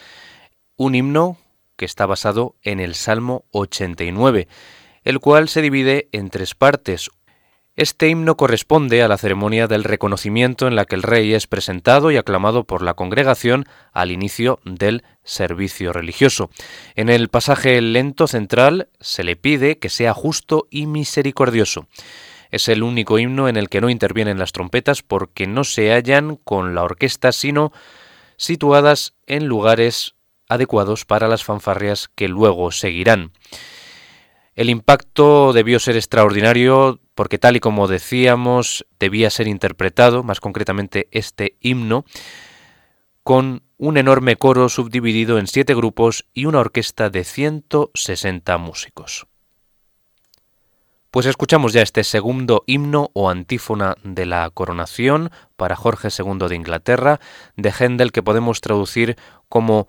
un 0.77 0.95
himno 0.95 1.37
que 1.77 1.85
está 1.85 2.07
basado 2.07 2.55
en 2.63 2.81
el 2.81 2.95
Salmo 2.95 3.45
89, 3.51 4.49
el 5.03 5.21
cual 5.21 5.49
se 5.49 5.61
divide 5.63 6.09
en 6.13 6.31
tres 6.31 6.55
partes, 6.55 7.11
este 7.77 8.09
himno 8.09 8.39
corresponde 8.39 9.03
a 9.03 9.09
la 9.09 9.19
ceremonia 9.19 9.67
del 9.67 9.85
reconocimiento 9.85 10.67
en 10.67 10.77
la 10.77 10.87
que 10.87 10.95
el 10.95 11.03
rey 11.03 11.35
es 11.35 11.47
presentado 11.47 12.11
y 12.11 12.17
aclamado 12.17 12.65
por 12.65 12.81
la 12.81 12.95
congregación 12.95 13.67
al 13.93 14.11
inicio 14.11 14.61
del 14.65 15.05
servicio 15.25 15.93
religioso. 15.93 16.49
En 16.95 17.11
el 17.11 17.29
pasaje 17.29 17.79
lento 17.83 18.29
central 18.29 18.89
se 18.99 19.25
le 19.25 19.37
pide 19.37 19.79
que 19.79 19.91
sea 19.91 20.15
justo 20.15 20.67
y 20.71 20.87
misericordioso. 20.87 21.87
Es 22.51 22.69
el 22.69 22.83
único 22.83 23.19
himno 23.19 23.47
en 23.47 23.59
el 23.59 23.69
que 23.69 23.83
no 23.83 23.91
intervienen 23.91 24.39
las 24.39 24.53
trompetas 24.53 25.03
porque 25.03 25.47
no 25.47 25.63
se 25.63 25.93
hallan 25.93 26.37
con 26.37 26.75
la 26.75 26.83
orquesta, 26.83 27.31
sino 27.31 27.73
situadas 28.39 29.15
en 29.27 29.49
lugares 29.49 30.15
adecuados 30.49 31.05
para 31.05 31.29
las 31.29 31.45
fanfarrias 31.45 32.09
que 32.15 32.29
luego 32.29 32.73
seguirán. 32.73 33.33
El 34.55 34.71
impacto 34.71 35.53
debió 35.53 35.79
ser 35.79 35.97
extraordinario 35.97 37.01
porque 37.17 37.39
tal 37.39 37.57
y 37.57 37.61
como 37.61 37.89
decíamos, 37.89 38.87
debía 39.01 39.31
ser 39.31 39.49
interpretado, 39.49 40.23
más 40.23 40.39
concretamente 40.39 41.09
este 41.11 41.57
himno, 41.61 42.05
con 43.23 43.63
un 43.79 43.97
enorme 43.97 44.37
coro 44.37 44.69
subdividido 44.69 45.39
en 45.39 45.47
siete 45.47 45.75
grupos 45.75 46.27
y 46.35 46.45
una 46.45 46.61
orquesta 46.61 47.09
de 47.09 47.25
160 47.25 48.59
músicos. 48.59 49.27
Pues 51.11 51.25
escuchamos 51.25 51.73
ya 51.73 51.81
este 51.81 52.05
segundo 52.05 52.63
himno 52.67 53.11
o 53.15 53.31
antífona 53.31 53.97
de 54.05 54.27
la 54.27 54.51
coronación 54.51 55.31
para 55.57 55.75
Jorge 55.75 56.09
II 56.17 56.47
de 56.49 56.55
Inglaterra, 56.55 57.19
de 57.57 57.73
Händel, 57.73 58.13
que 58.13 58.23
podemos 58.23 58.61
traducir 58.61 59.17
como 59.49 59.89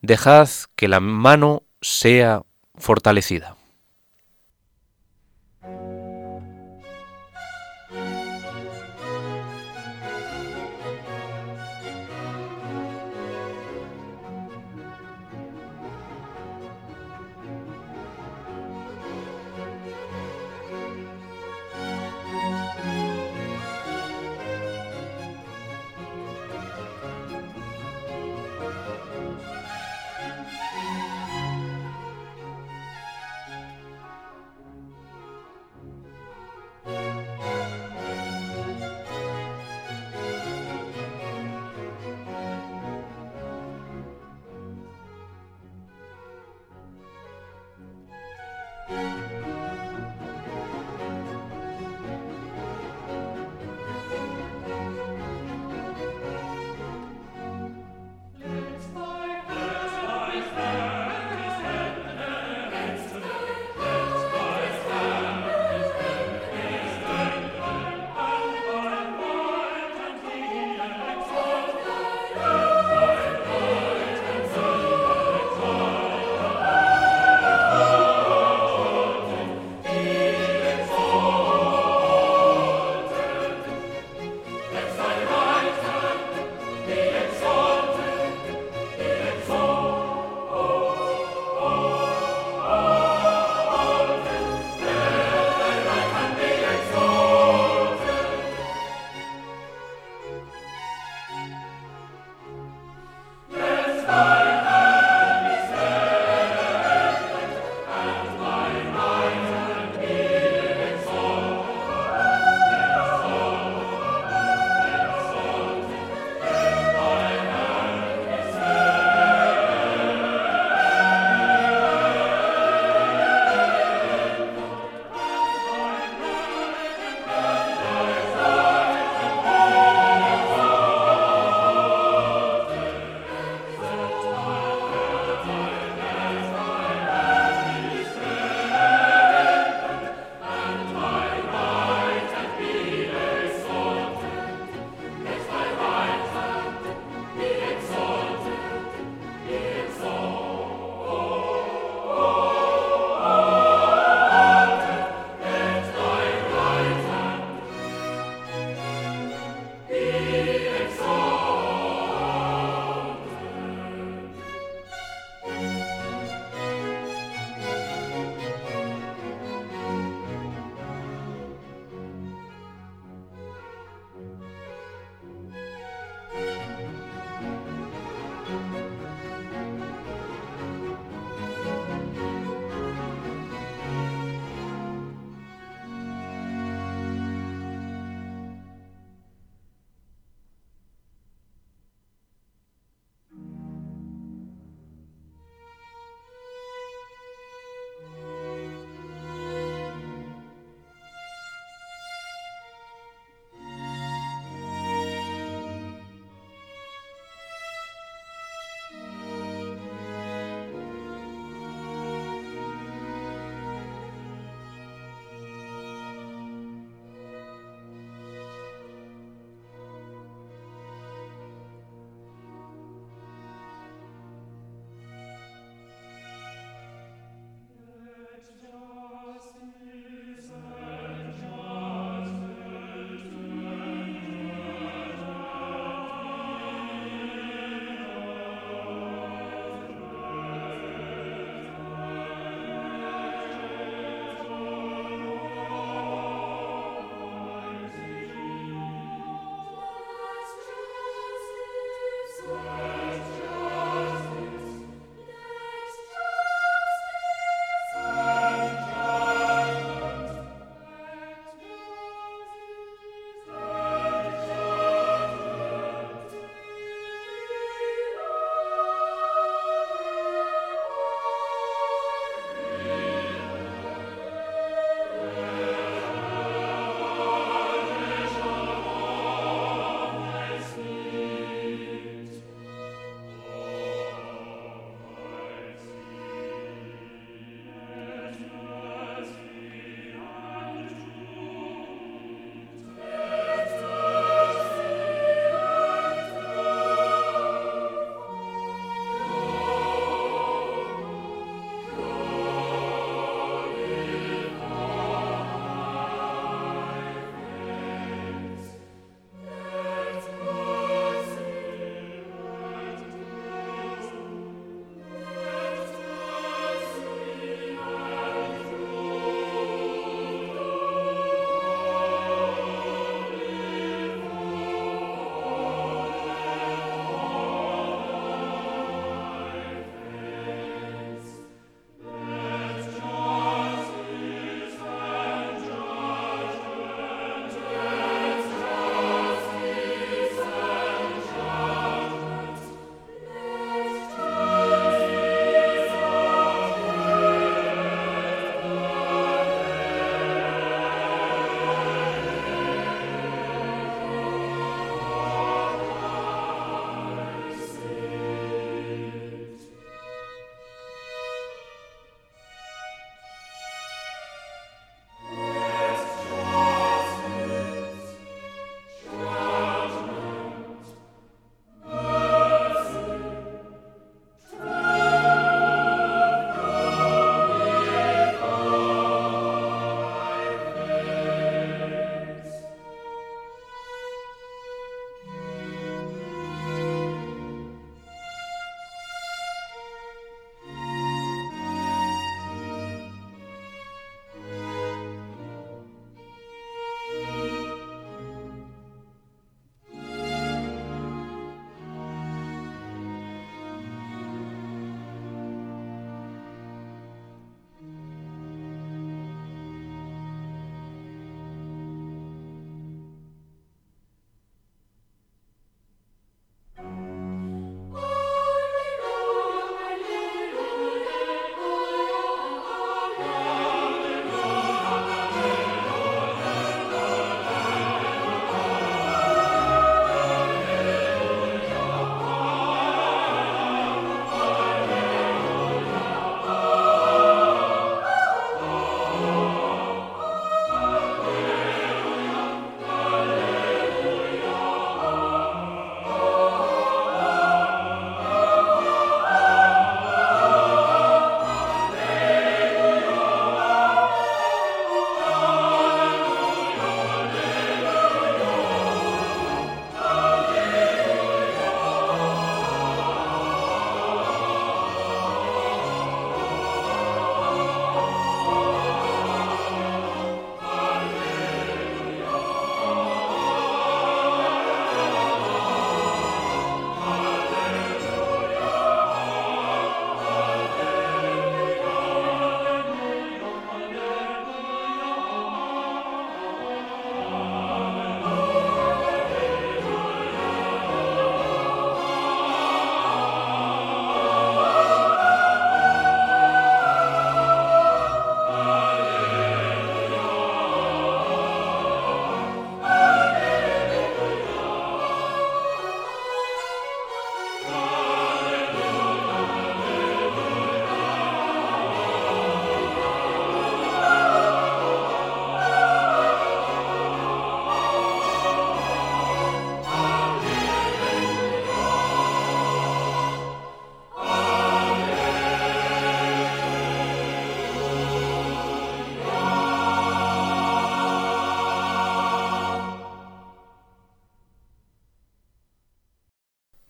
Dejad 0.00 0.48
que 0.74 0.88
la 0.88 1.00
mano 1.00 1.64
sea 1.82 2.42
fortalecida. 2.76 3.56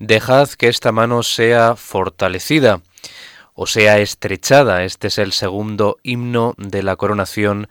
Dejad 0.07 0.51
que 0.51 0.69
esta 0.69 0.93
mano 0.93 1.23
sea 1.23 1.77
fortalecida 1.77 2.83
o 3.55 3.67
sea 3.67 4.01
estrechada. 4.01 4.85
Este 4.85 5.07
es 5.07 5.17
el 5.17 5.33
segundo 5.33 5.97
himno 6.03 6.53
de 6.59 6.83
la 6.83 6.97
coronación 6.97 7.69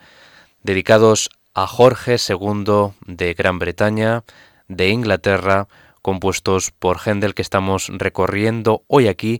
dedicados 0.63 1.29
a 1.53 1.67
Jorge 1.67 2.15
II 2.15 2.93
de 3.05 3.35
Gran 3.35 3.59
Bretaña, 3.59 4.23
de 4.67 4.89
Inglaterra, 4.89 5.67
compuestos 6.01 6.71
por 6.71 6.97
Händel 7.05 7.35
que 7.35 7.43
estamos 7.43 7.89
recorriendo 7.89 8.81
hoy 8.87 9.09
aquí 9.09 9.39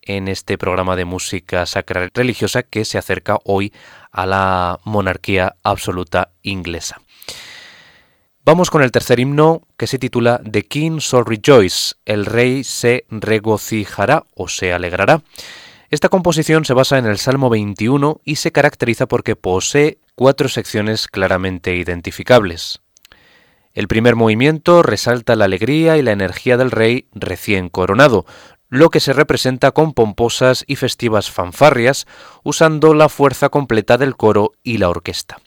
en 0.00 0.26
este 0.26 0.56
programa 0.56 0.96
de 0.96 1.04
música 1.04 1.66
sacra 1.66 2.08
religiosa 2.14 2.62
que 2.62 2.86
se 2.86 2.96
acerca 2.96 3.36
hoy 3.44 3.74
a 4.12 4.24
la 4.24 4.80
monarquía 4.84 5.56
absoluta 5.62 6.30
inglesa. 6.40 7.02
Vamos 8.42 8.70
con 8.70 8.82
el 8.82 8.90
tercer 8.90 9.20
himno 9.20 9.62
que 9.76 9.86
se 9.86 9.98
titula 9.98 10.40
The 10.50 10.62
King 10.62 10.98
Shall 10.98 11.26
Rejoice, 11.26 11.96
el 12.06 12.24
rey 12.24 12.64
se 12.64 13.04
regocijará 13.10 14.24
o 14.34 14.48
se 14.48 14.72
alegrará. 14.72 15.22
Esta 15.90 16.08
composición 16.08 16.64
se 16.64 16.72
basa 16.72 16.96
en 16.96 17.04
el 17.04 17.18
Salmo 17.18 17.50
21 17.50 18.22
y 18.24 18.36
se 18.36 18.50
caracteriza 18.50 19.06
porque 19.06 19.36
posee 19.36 19.98
cuatro 20.14 20.48
secciones 20.48 21.06
claramente 21.06 21.76
identificables. 21.76 22.80
El 23.74 23.88
primer 23.88 24.16
movimiento 24.16 24.82
resalta 24.82 25.36
la 25.36 25.44
alegría 25.44 25.98
y 25.98 26.02
la 26.02 26.12
energía 26.12 26.56
del 26.56 26.70
rey 26.70 27.08
recién 27.12 27.68
coronado, 27.68 28.24
lo 28.70 28.88
que 28.88 29.00
se 29.00 29.12
representa 29.12 29.72
con 29.72 29.92
pomposas 29.92 30.64
y 30.66 30.76
festivas 30.76 31.30
fanfarrias, 31.30 32.06
usando 32.42 32.94
la 32.94 33.10
fuerza 33.10 33.50
completa 33.50 33.98
del 33.98 34.16
coro 34.16 34.52
y 34.62 34.78
la 34.78 34.88
orquesta. 34.88 35.38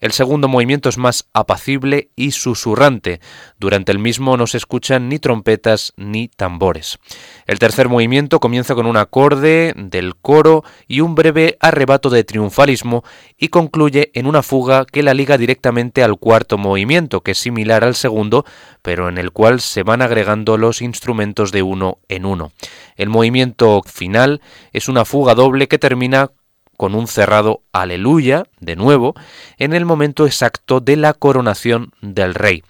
El 0.00 0.12
segundo 0.12 0.46
movimiento 0.46 0.88
es 0.88 0.96
más 0.96 1.28
apacible 1.32 2.10
y 2.14 2.30
susurrante. 2.30 3.20
Durante 3.58 3.90
el 3.90 3.98
mismo 3.98 4.36
no 4.36 4.46
se 4.46 4.56
escuchan 4.56 5.08
ni 5.08 5.18
trompetas 5.18 5.92
ni 5.96 6.28
tambores. 6.28 6.98
El 7.46 7.58
tercer 7.58 7.88
movimiento 7.88 8.38
comienza 8.38 8.76
con 8.76 8.86
un 8.86 8.96
acorde 8.96 9.74
del 9.76 10.14
coro 10.14 10.62
y 10.86 11.00
un 11.00 11.16
breve 11.16 11.56
arrebato 11.60 12.10
de 12.10 12.22
triunfalismo 12.22 13.02
y 13.36 13.48
concluye 13.48 14.12
en 14.14 14.26
una 14.26 14.42
fuga 14.42 14.84
que 14.84 15.02
la 15.02 15.14
liga 15.14 15.36
directamente 15.36 16.04
al 16.04 16.16
cuarto 16.18 16.58
movimiento, 16.58 17.22
que 17.22 17.32
es 17.32 17.38
similar 17.38 17.82
al 17.82 17.96
segundo, 17.96 18.44
pero 18.82 19.08
en 19.08 19.18
el 19.18 19.32
cual 19.32 19.60
se 19.60 19.82
van 19.82 20.02
agregando 20.02 20.58
los 20.58 20.80
instrumentos 20.80 21.50
de 21.50 21.62
uno 21.62 21.98
en 22.08 22.24
uno. 22.24 22.52
El 22.96 23.08
movimiento 23.08 23.82
final 23.84 24.40
es 24.72 24.88
una 24.88 25.04
fuga 25.04 25.34
doble 25.34 25.66
que 25.66 25.78
termina 25.78 26.30
con 26.78 26.94
un 26.94 27.08
cerrado 27.08 27.64
aleluya, 27.72 28.44
de 28.60 28.76
nuevo, 28.76 29.14
en 29.58 29.74
el 29.74 29.84
momento 29.84 30.24
exacto 30.24 30.80
de 30.80 30.96
la 30.96 31.12
coronación 31.12 31.92
del 32.00 32.34
rey. 32.34 32.62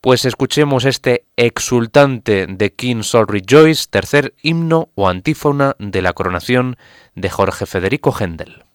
Pues 0.00 0.24
escuchemos 0.24 0.84
este 0.84 1.26
exultante 1.36 2.46
de 2.48 2.72
King 2.72 3.02
Sol 3.02 3.26
Rejoice, 3.28 3.86
tercer 3.90 4.34
himno 4.42 4.88
o 4.94 5.08
antífona 5.08 5.76
de 5.78 6.02
la 6.02 6.14
coronación 6.14 6.76
de 7.14 7.28
Jorge 7.28 7.66
Federico 7.66 8.12
Händel. 8.18 8.67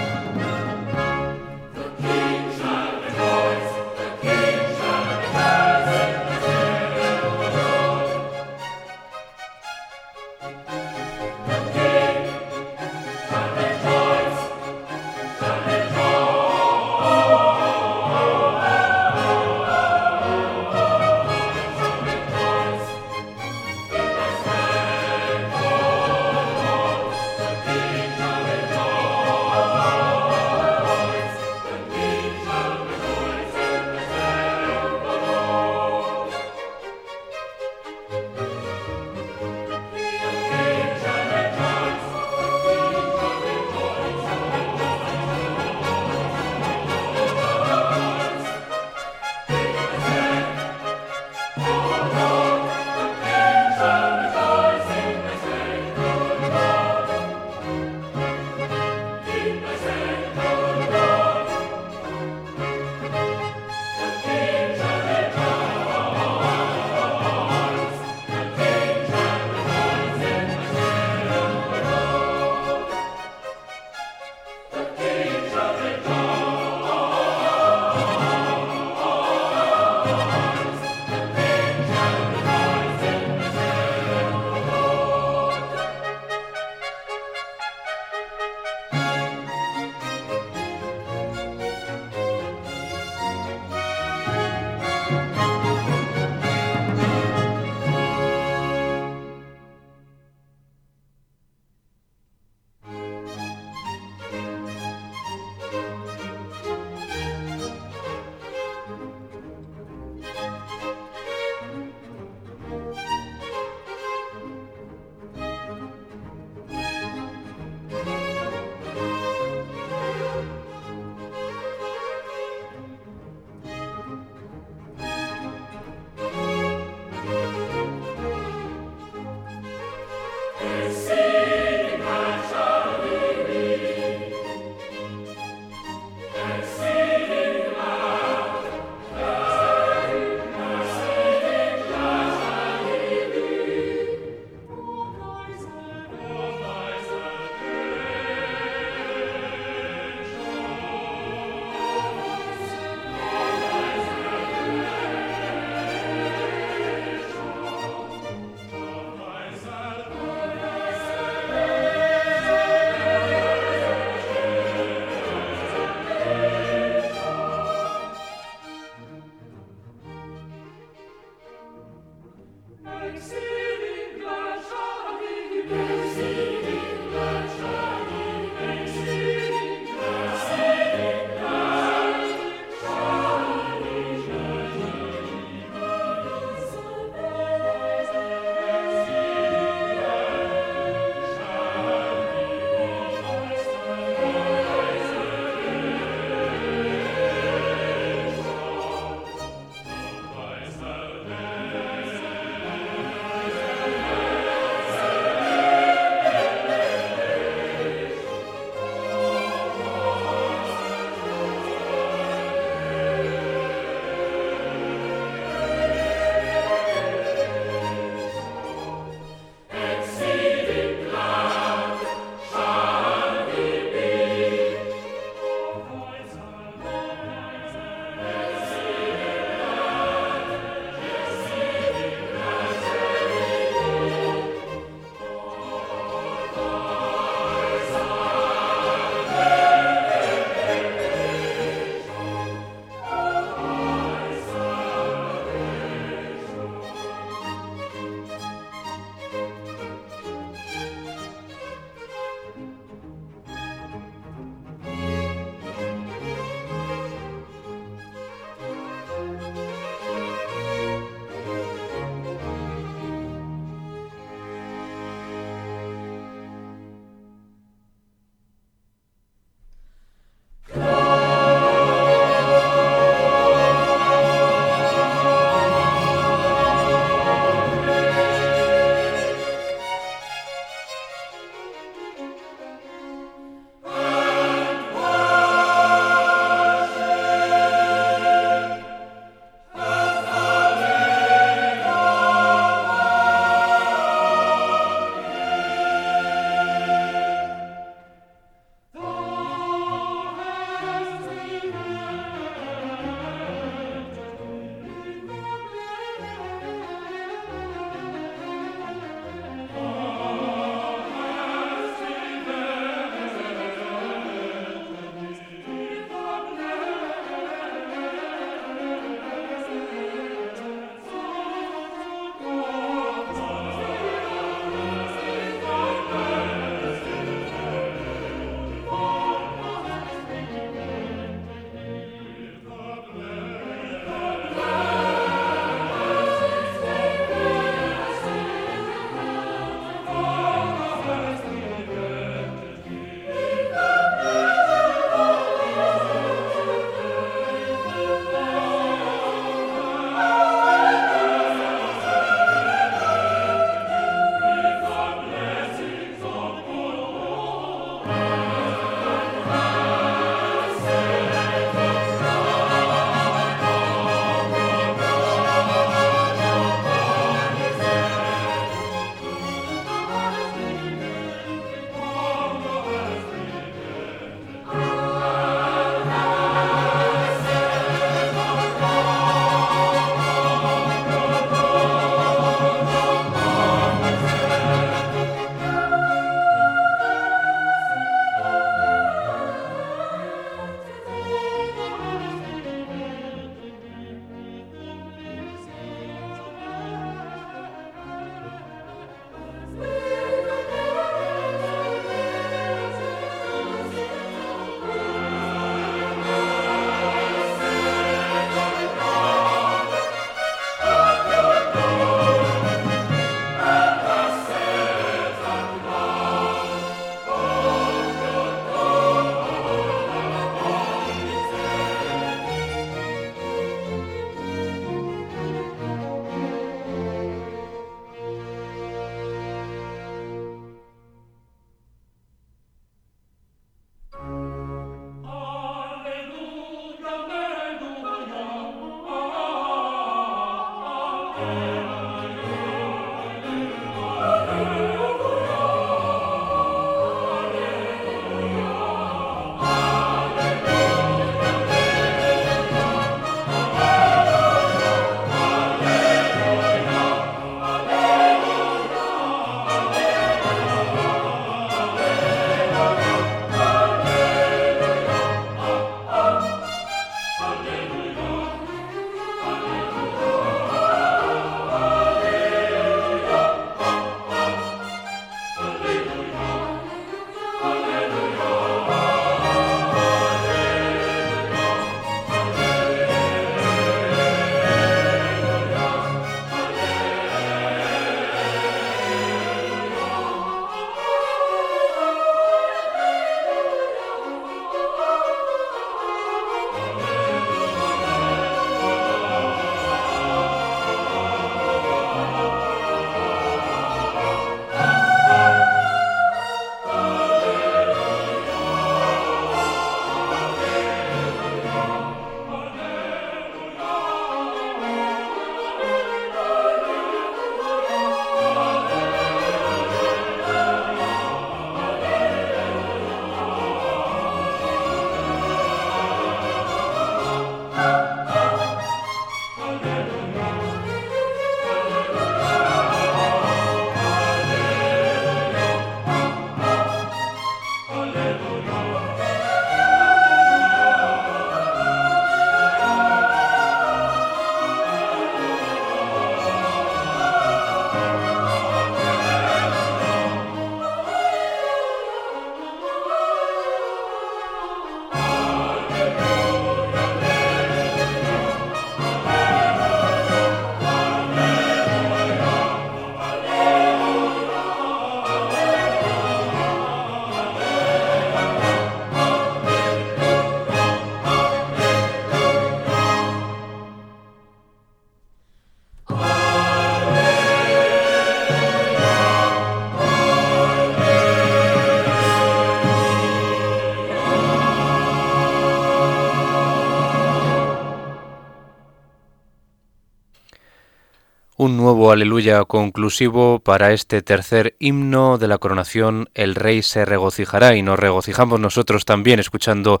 Aleluya 591.90 592.64
conclusivo 592.64 593.58
para 593.58 593.92
este 593.92 594.22
tercer 594.22 594.76
himno 594.78 595.38
de 595.38 595.48
la 595.48 595.58
coronación 595.58 596.28
El 596.34 596.54
Rey 596.54 596.82
se 596.82 597.04
regocijará 597.04 597.74
y 597.74 597.82
nos 597.82 597.98
regocijamos 597.98 598.60
nosotros 598.60 599.04
también 599.04 599.40
escuchando 599.40 600.00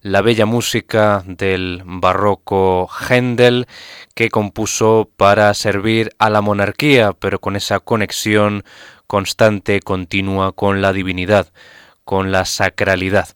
la 0.00 0.20
bella 0.20 0.46
música 0.46 1.22
del 1.26 1.82
barroco 1.84 2.88
Händel 2.88 3.66
que 4.14 4.30
compuso 4.30 5.10
para 5.16 5.54
servir 5.54 6.10
a 6.18 6.28
la 6.28 6.40
monarquía, 6.40 7.12
pero 7.12 7.38
con 7.38 7.54
esa 7.54 7.78
conexión 7.78 8.64
constante, 9.06 9.80
continua 9.80 10.52
con 10.52 10.82
la 10.82 10.92
divinidad, 10.92 11.52
con 12.04 12.32
la 12.32 12.46
sacralidad. 12.46 13.28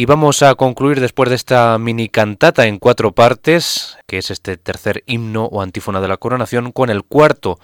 Y 0.00 0.06
vamos 0.06 0.42
a 0.42 0.54
concluir 0.54 0.98
después 0.98 1.28
de 1.28 1.36
esta 1.36 1.76
mini 1.76 2.08
cantata 2.08 2.66
en 2.66 2.78
cuatro 2.78 3.12
partes, 3.12 3.98
que 4.06 4.16
es 4.16 4.30
este 4.30 4.56
tercer 4.56 5.04
himno 5.04 5.44
o 5.44 5.60
antífona 5.60 6.00
de 6.00 6.08
la 6.08 6.16
coronación, 6.16 6.72
con 6.72 6.88
el 6.88 7.04
cuarto, 7.04 7.58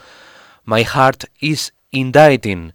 My 0.66 0.84
Heart 0.84 1.30
is 1.40 1.72
Indicting, 1.92 2.74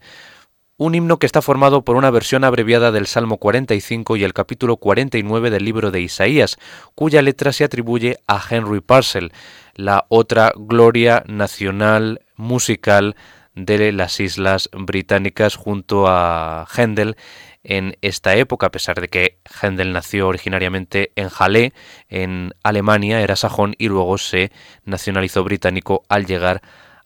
un 0.78 0.96
himno 0.96 1.20
que 1.20 1.28
está 1.28 1.44
formado 1.44 1.86
por 1.86 1.96
una 1.96 2.10
versión 2.10 2.44
abreviada 2.44 2.92
del 2.92 3.06
Salmo 3.06 3.38
45 3.38 4.16
y 4.16 4.24
el 4.24 4.34
capítulo 4.34 4.78
49 4.78 5.52
del 5.52 5.64
libro 5.64 5.92
de 5.92 6.02
Isaías, 6.02 6.58
cuya 6.96 7.22
letra 7.22 7.54
se 7.54 7.64
atribuye 7.64 8.18
a 8.26 8.42
Henry 8.50 8.82
Parcel, 8.82 9.32
la 9.76 10.06
otra 10.10 10.54
gloria 10.56 11.24
nacional 11.28 12.22
musical 12.36 13.16
de 13.54 13.92
las 13.92 14.20
Islas 14.20 14.70
Británicas 14.72 15.56
junto 15.56 16.08
a 16.08 16.66
Händel 16.76 17.16
en 17.64 17.98
esta 18.02 18.36
época, 18.36 18.68
a 18.68 18.72
pesar 18.72 19.00
de 19.00 19.08
que 19.08 19.38
Händel 19.62 19.94
nació 19.94 20.28
originariamente 20.28 21.12
en 21.16 21.30
Halle, 21.30 21.74
en 22.10 22.54
Alemania, 22.64 23.22
era 23.22 23.36
sajón 23.36 23.76
y 23.78 23.88
luego 23.88 24.18
se 24.18 24.52
nacionalizó 24.84 25.44
británico 25.44 26.04
al 26.10 26.26
llegar 26.26 26.62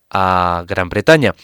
a 0.09 0.63
Gran 0.67 0.89
Bretaña. 0.89 1.35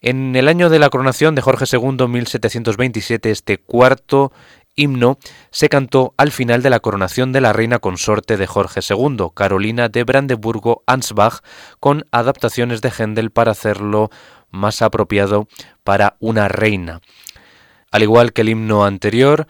En 0.00 0.36
el 0.36 0.48
año 0.48 0.68
de 0.68 0.78
la 0.78 0.90
coronación 0.90 1.34
de 1.34 1.42
Jorge 1.42 1.64
II, 1.72 2.06
1727, 2.06 3.30
este 3.30 3.58
cuarto 3.58 4.32
himno 4.76 5.18
se 5.50 5.68
cantó 5.68 6.14
al 6.16 6.30
final 6.30 6.62
de 6.62 6.70
la 6.70 6.78
coronación 6.78 7.32
de 7.32 7.40
la 7.40 7.52
reina 7.52 7.80
consorte 7.80 8.36
de 8.36 8.46
Jorge 8.46 8.80
II, 8.88 9.28
Carolina 9.34 9.88
de 9.88 10.04
Brandeburgo-Ansbach, 10.04 11.40
con 11.80 12.04
adaptaciones 12.12 12.80
de 12.80 12.92
Händel 12.96 13.30
para 13.30 13.50
hacerlo 13.50 14.10
más 14.50 14.80
apropiado 14.80 15.48
para 15.82 16.16
una 16.20 16.48
reina. 16.48 17.00
Al 17.90 18.02
igual 18.02 18.32
que 18.32 18.42
el 18.42 18.50
himno 18.50 18.84
anterior, 18.84 19.46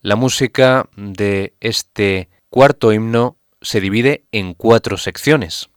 la 0.00 0.16
música 0.16 0.88
de 0.96 1.54
este 1.60 2.28
cuarto 2.50 2.92
himno 2.92 3.36
se 3.60 3.80
divide 3.80 4.24
en 4.32 4.54
cuatro 4.54 4.96
secciones 4.98 5.70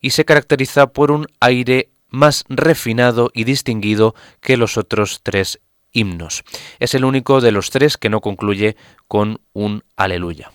y 0.00 0.10
se 0.10 0.24
caracteriza 0.24 0.92
por 0.92 1.10
un 1.10 1.26
aire 1.40 1.90
más 2.08 2.44
refinado 2.48 3.30
y 3.34 3.44
distinguido 3.44 4.14
que 4.40 4.56
los 4.56 4.76
otros 4.76 5.20
tres 5.22 5.60
himnos. 5.92 6.44
Es 6.78 6.94
el 6.94 7.04
único 7.04 7.40
de 7.40 7.52
los 7.52 7.70
tres 7.70 7.96
que 7.96 8.10
no 8.10 8.20
concluye 8.20 8.76
con 9.08 9.40
un 9.52 9.84
aleluya. 9.96 10.52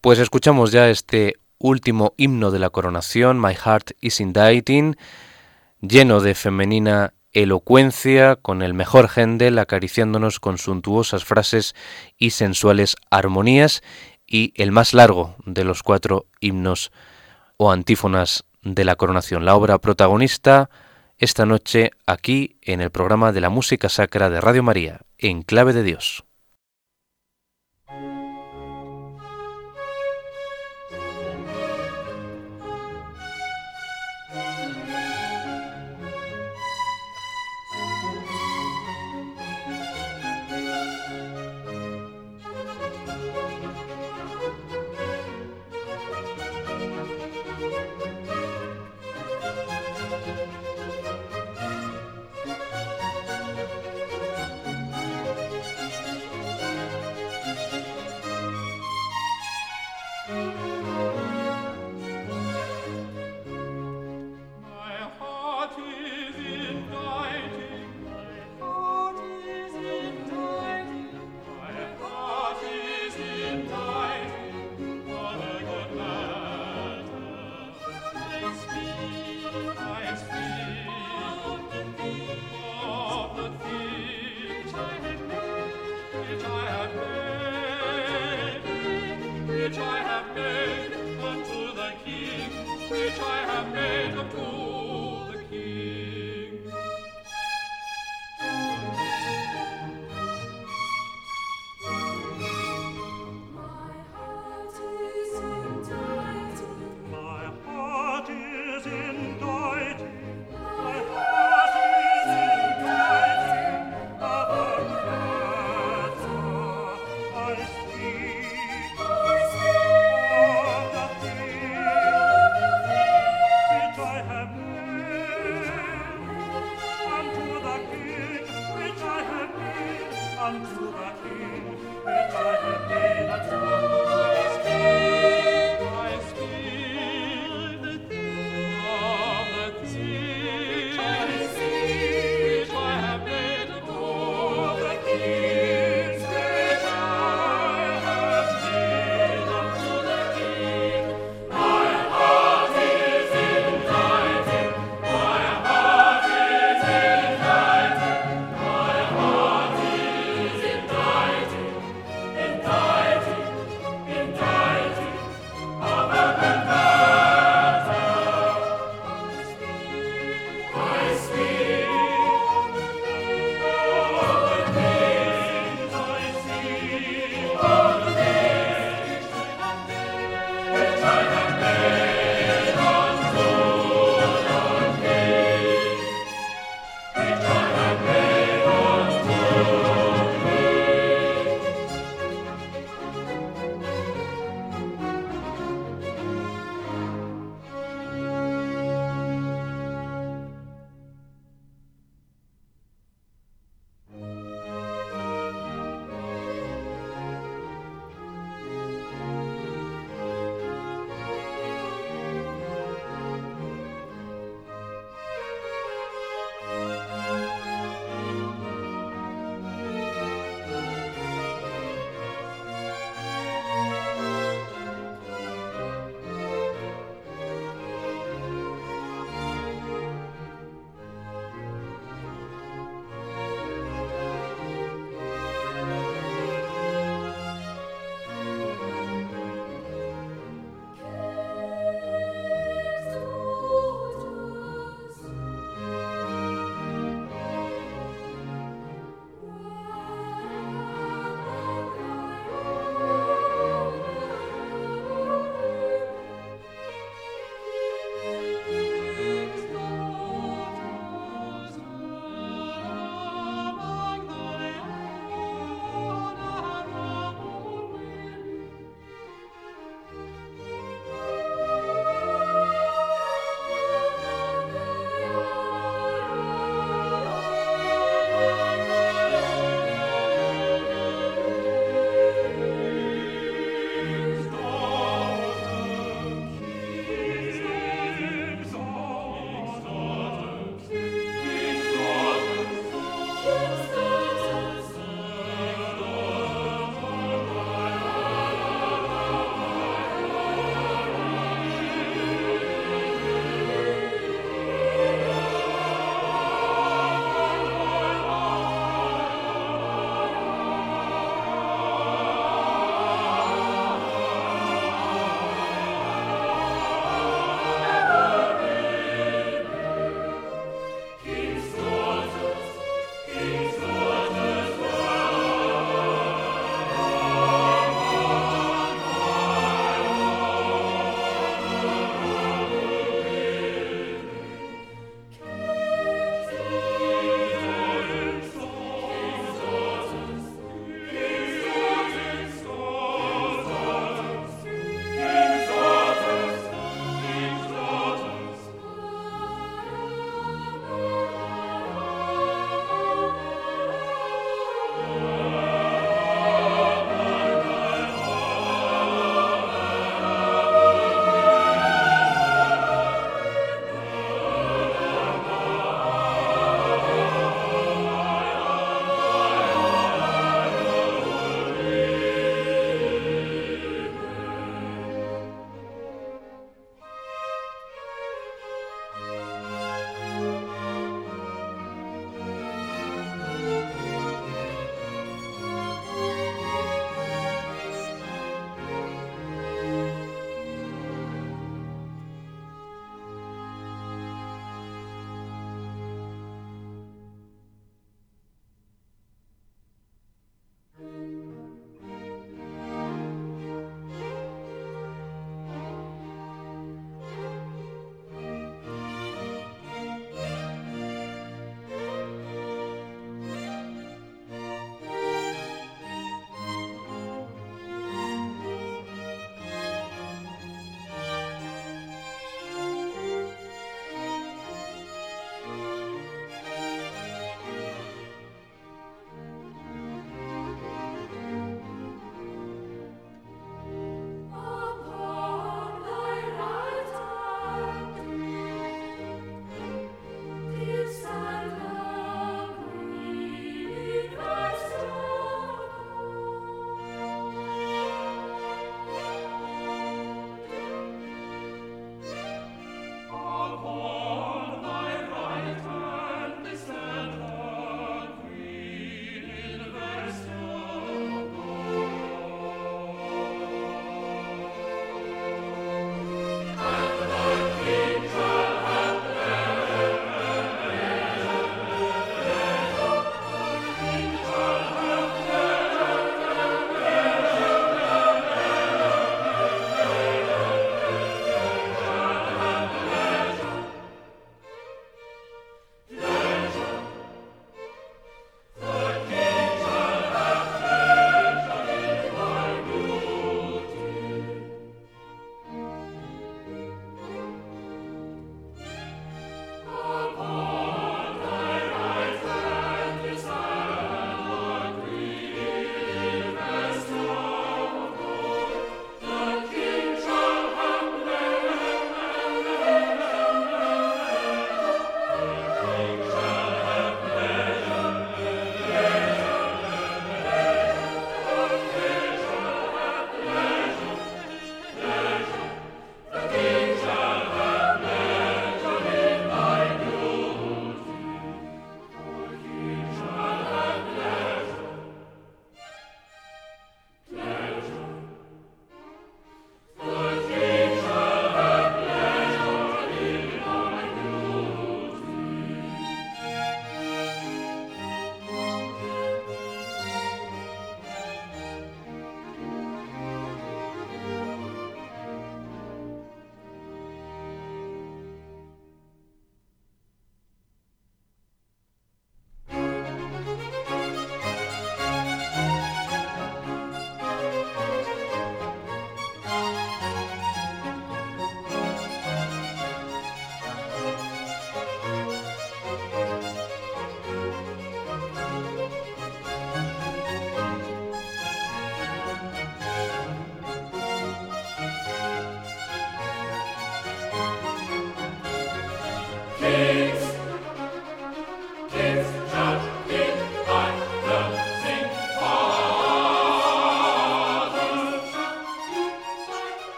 Pues 0.00 0.18
escuchamos 0.18 0.72
ya 0.72 0.88
este 0.88 1.36
último 1.58 2.14
himno 2.16 2.50
de 2.50 2.58
la 2.58 2.70
coronación, 2.70 3.40
My 3.40 3.54
Heart 3.54 3.92
is 4.00 4.20
Indicting, 4.20 4.96
lleno 5.80 6.20
de 6.20 6.34
femenina 6.34 7.12
elocuencia, 7.32 8.36
con 8.36 8.62
el 8.62 8.74
mejor 8.74 9.08
Händel 9.08 9.58
acariciándonos 9.58 10.40
con 10.40 10.58
suntuosas 10.58 11.24
frases 11.24 11.74
y 12.18 12.30
sensuales 12.30 12.96
armonías, 13.10 13.82
y 14.26 14.52
el 14.56 14.70
más 14.72 14.94
largo 14.94 15.34
de 15.44 15.64
los 15.64 15.82
cuatro 15.82 16.26
himnos 16.40 16.92
o 17.56 17.72
antífonas 17.72 18.44
de 18.62 18.84
la 18.84 18.96
coronación, 18.96 19.44
la 19.44 19.56
obra 19.56 19.78
protagonista 19.78 20.70
esta 21.18 21.44
noche 21.44 21.90
aquí 22.06 22.56
en 22.62 22.80
el 22.80 22.90
programa 22.90 23.32
de 23.32 23.42
la 23.42 23.50
música 23.50 23.88
sacra 23.90 24.30
de 24.30 24.40
Radio 24.40 24.62
María, 24.62 25.00
en 25.18 25.42
clave 25.42 25.74
de 25.74 25.82
Dios. 25.82 26.24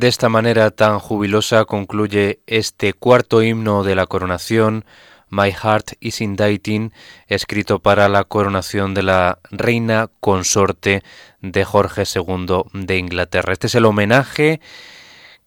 De 0.00 0.08
esta 0.08 0.30
manera 0.30 0.70
tan 0.70 0.98
jubilosa 0.98 1.66
concluye 1.66 2.40
este 2.46 2.94
cuarto 2.94 3.42
himno 3.42 3.82
de 3.82 3.94
la 3.94 4.06
coronación, 4.06 4.86
My 5.28 5.52
Heart 5.52 5.92
is 6.00 6.22
Indicting, 6.22 6.94
escrito 7.26 7.80
para 7.80 8.08
la 8.08 8.24
coronación 8.24 8.94
de 8.94 9.02
la 9.02 9.40
reina 9.50 10.08
consorte 10.20 11.02
de 11.42 11.64
Jorge 11.66 12.04
II 12.14 12.62
de 12.72 12.96
Inglaterra. 12.96 13.52
Este 13.52 13.66
es 13.66 13.74
el 13.74 13.84
homenaje 13.84 14.62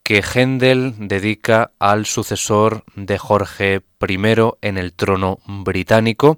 que 0.03 0.21
Händel 0.21 0.93
dedica 0.99 1.71
al 1.79 2.05
sucesor 2.05 2.83
de 2.93 3.17
Jorge 3.17 3.81
I 4.07 4.17
en 4.61 4.77
el 4.77 4.93
trono 4.93 5.39
británico. 5.47 6.37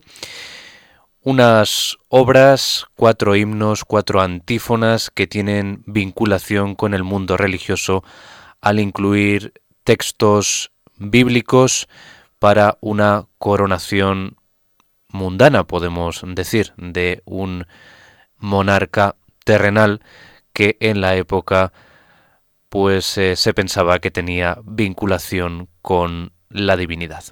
Unas 1.28 1.97
obras, 2.07 2.86
cuatro 2.93 3.36
himnos, 3.36 3.84
cuatro 3.84 4.21
antífonas 4.21 5.09
que 5.09 5.26
tienen 5.26 5.82
vinculación 5.88 6.76
con 6.76 6.93
el 6.93 7.03
mundo 7.03 7.36
religioso 7.36 8.03
al 8.61 8.80
incluir 8.80 9.51
textos 9.84 10.71
bíblicos 10.97 11.88
para 12.38 12.78
una 12.80 13.26
coronación 13.39 14.38
mundana, 15.07 15.63
podemos 15.63 16.21
decir, 16.23 16.73
de 16.78 17.23
un 17.26 17.65
monarca 18.38 19.15
terrenal 19.45 20.01
que 20.53 20.78
en 20.80 21.01
la 21.01 21.15
época 21.15 21.73
pues 22.69 23.17
eh, 23.17 23.36
se 23.36 23.55
pensaba 23.55 23.97
que 23.97 24.11
tenía 24.11 24.59
vinculación 24.63 25.69
con 25.82 26.34
la 26.49 26.78
divinidad. 26.78 27.23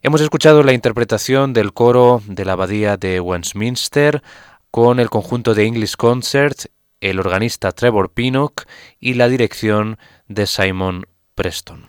Hemos 0.00 0.20
escuchado 0.20 0.62
la 0.62 0.74
interpretación 0.74 1.52
del 1.52 1.72
coro 1.72 2.22
de 2.24 2.44
la 2.44 2.52
abadía 2.52 2.96
de 2.96 3.18
Westminster 3.18 4.22
con 4.70 5.00
el 5.00 5.10
conjunto 5.10 5.54
de 5.54 5.66
English 5.66 5.96
Concert, 5.96 6.66
el 7.00 7.18
organista 7.18 7.72
Trevor 7.72 8.12
Pinnock 8.12 8.66
y 9.00 9.14
la 9.14 9.28
dirección 9.28 9.98
de 10.28 10.46
Simon 10.46 11.08
Preston. 11.34 11.88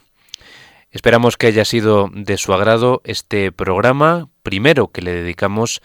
Esperamos 0.90 1.38
que 1.38 1.48
haya 1.48 1.66
sido 1.66 2.10
de 2.12 2.38
su 2.38 2.52
agrado 2.52 3.02
este 3.04 3.52
programa, 3.52 4.28
primero 4.42 4.88
que 4.88 5.04
le 5.04 5.12
dedicamos 5.12 5.80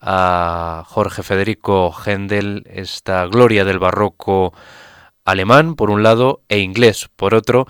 a 0.00 0.84
Jorge 0.86 1.24
Federico 1.24 1.92
Händel, 1.92 2.62
esta 2.66 3.26
gloria 3.26 3.64
del 3.64 3.80
barroco 3.80 4.54
alemán 5.24 5.74
por 5.74 5.90
un 5.90 6.04
lado 6.04 6.42
e 6.48 6.60
inglés 6.60 7.08
por 7.16 7.34
otro, 7.34 7.66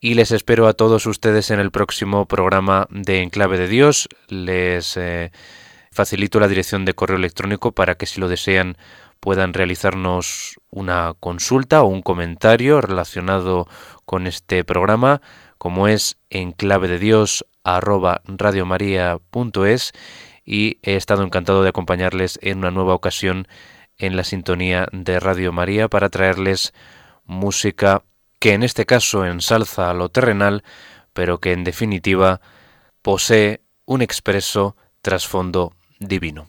y 0.00 0.14
les 0.14 0.30
espero 0.30 0.66
a 0.68 0.74
todos 0.74 1.06
ustedes 1.06 1.50
en 1.50 1.60
el 1.60 1.70
próximo 1.70 2.26
programa 2.26 2.86
de 2.90 3.22
Enclave 3.22 3.58
de 3.58 3.68
Dios. 3.68 4.08
Les 4.28 4.96
eh, 4.96 5.32
facilito 5.90 6.38
la 6.38 6.48
dirección 6.48 6.84
de 6.84 6.94
correo 6.94 7.16
electrónico 7.16 7.72
para 7.72 7.94
que 7.94 8.06
si 8.06 8.20
lo 8.20 8.28
desean 8.28 8.76
puedan 9.20 9.54
realizarnos 9.54 10.60
una 10.70 11.14
consulta 11.18 11.82
o 11.82 11.86
un 11.86 12.02
comentario 12.02 12.80
relacionado 12.80 13.66
con 14.04 14.26
este 14.26 14.62
programa, 14.64 15.22
como 15.58 15.88
es 15.88 16.18
enclave 16.28 16.88
de 16.88 16.98
Dios 16.98 17.46
y 20.44 20.78
he 20.82 20.96
estado 20.96 21.24
encantado 21.24 21.62
de 21.62 21.70
acompañarles 21.70 22.38
en 22.42 22.58
una 22.58 22.70
nueva 22.70 22.94
ocasión 22.94 23.48
en 23.98 24.16
la 24.16 24.24
sintonía 24.24 24.86
de 24.92 25.18
Radio 25.18 25.52
María 25.52 25.88
para 25.88 26.10
traerles 26.10 26.74
música 27.24 28.04
que 28.46 28.52
en 28.52 28.62
este 28.62 28.86
caso 28.86 29.26
ensalza 29.26 29.92
lo 29.92 30.08
terrenal, 30.08 30.62
pero 31.12 31.40
que 31.40 31.50
en 31.50 31.64
definitiva 31.64 32.40
posee 33.02 33.60
un 33.86 34.02
expreso 34.02 34.76
trasfondo 35.02 35.74
divino. 35.98 36.46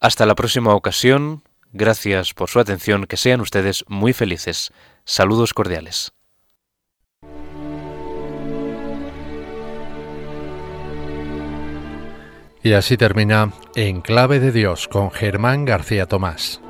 Hasta 0.00 0.26
la 0.26 0.34
próxima 0.34 0.74
ocasión, 0.74 1.44
gracias 1.70 2.34
por 2.34 2.50
su 2.50 2.58
atención, 2.58 3.06
que 3.06 3.16
sean 3.16 3.40
ustedes 3.40 3.84
muy 3.86 4.12
felices. 4.12 4.72
Saludos 5.04 5.54
cordiales. 5.54 6.10
Y 12.64 12.72
así 12.72 12.96
termina 12.96 13.52
En 13.76 14.00
Clave 14.00 14.40
de 14.40 14.50
Dios 14.50 14.88
con 14.88 15.12
Germán 15.12 15.66
García 15.66 16.06
Tomás. 16.06 16.60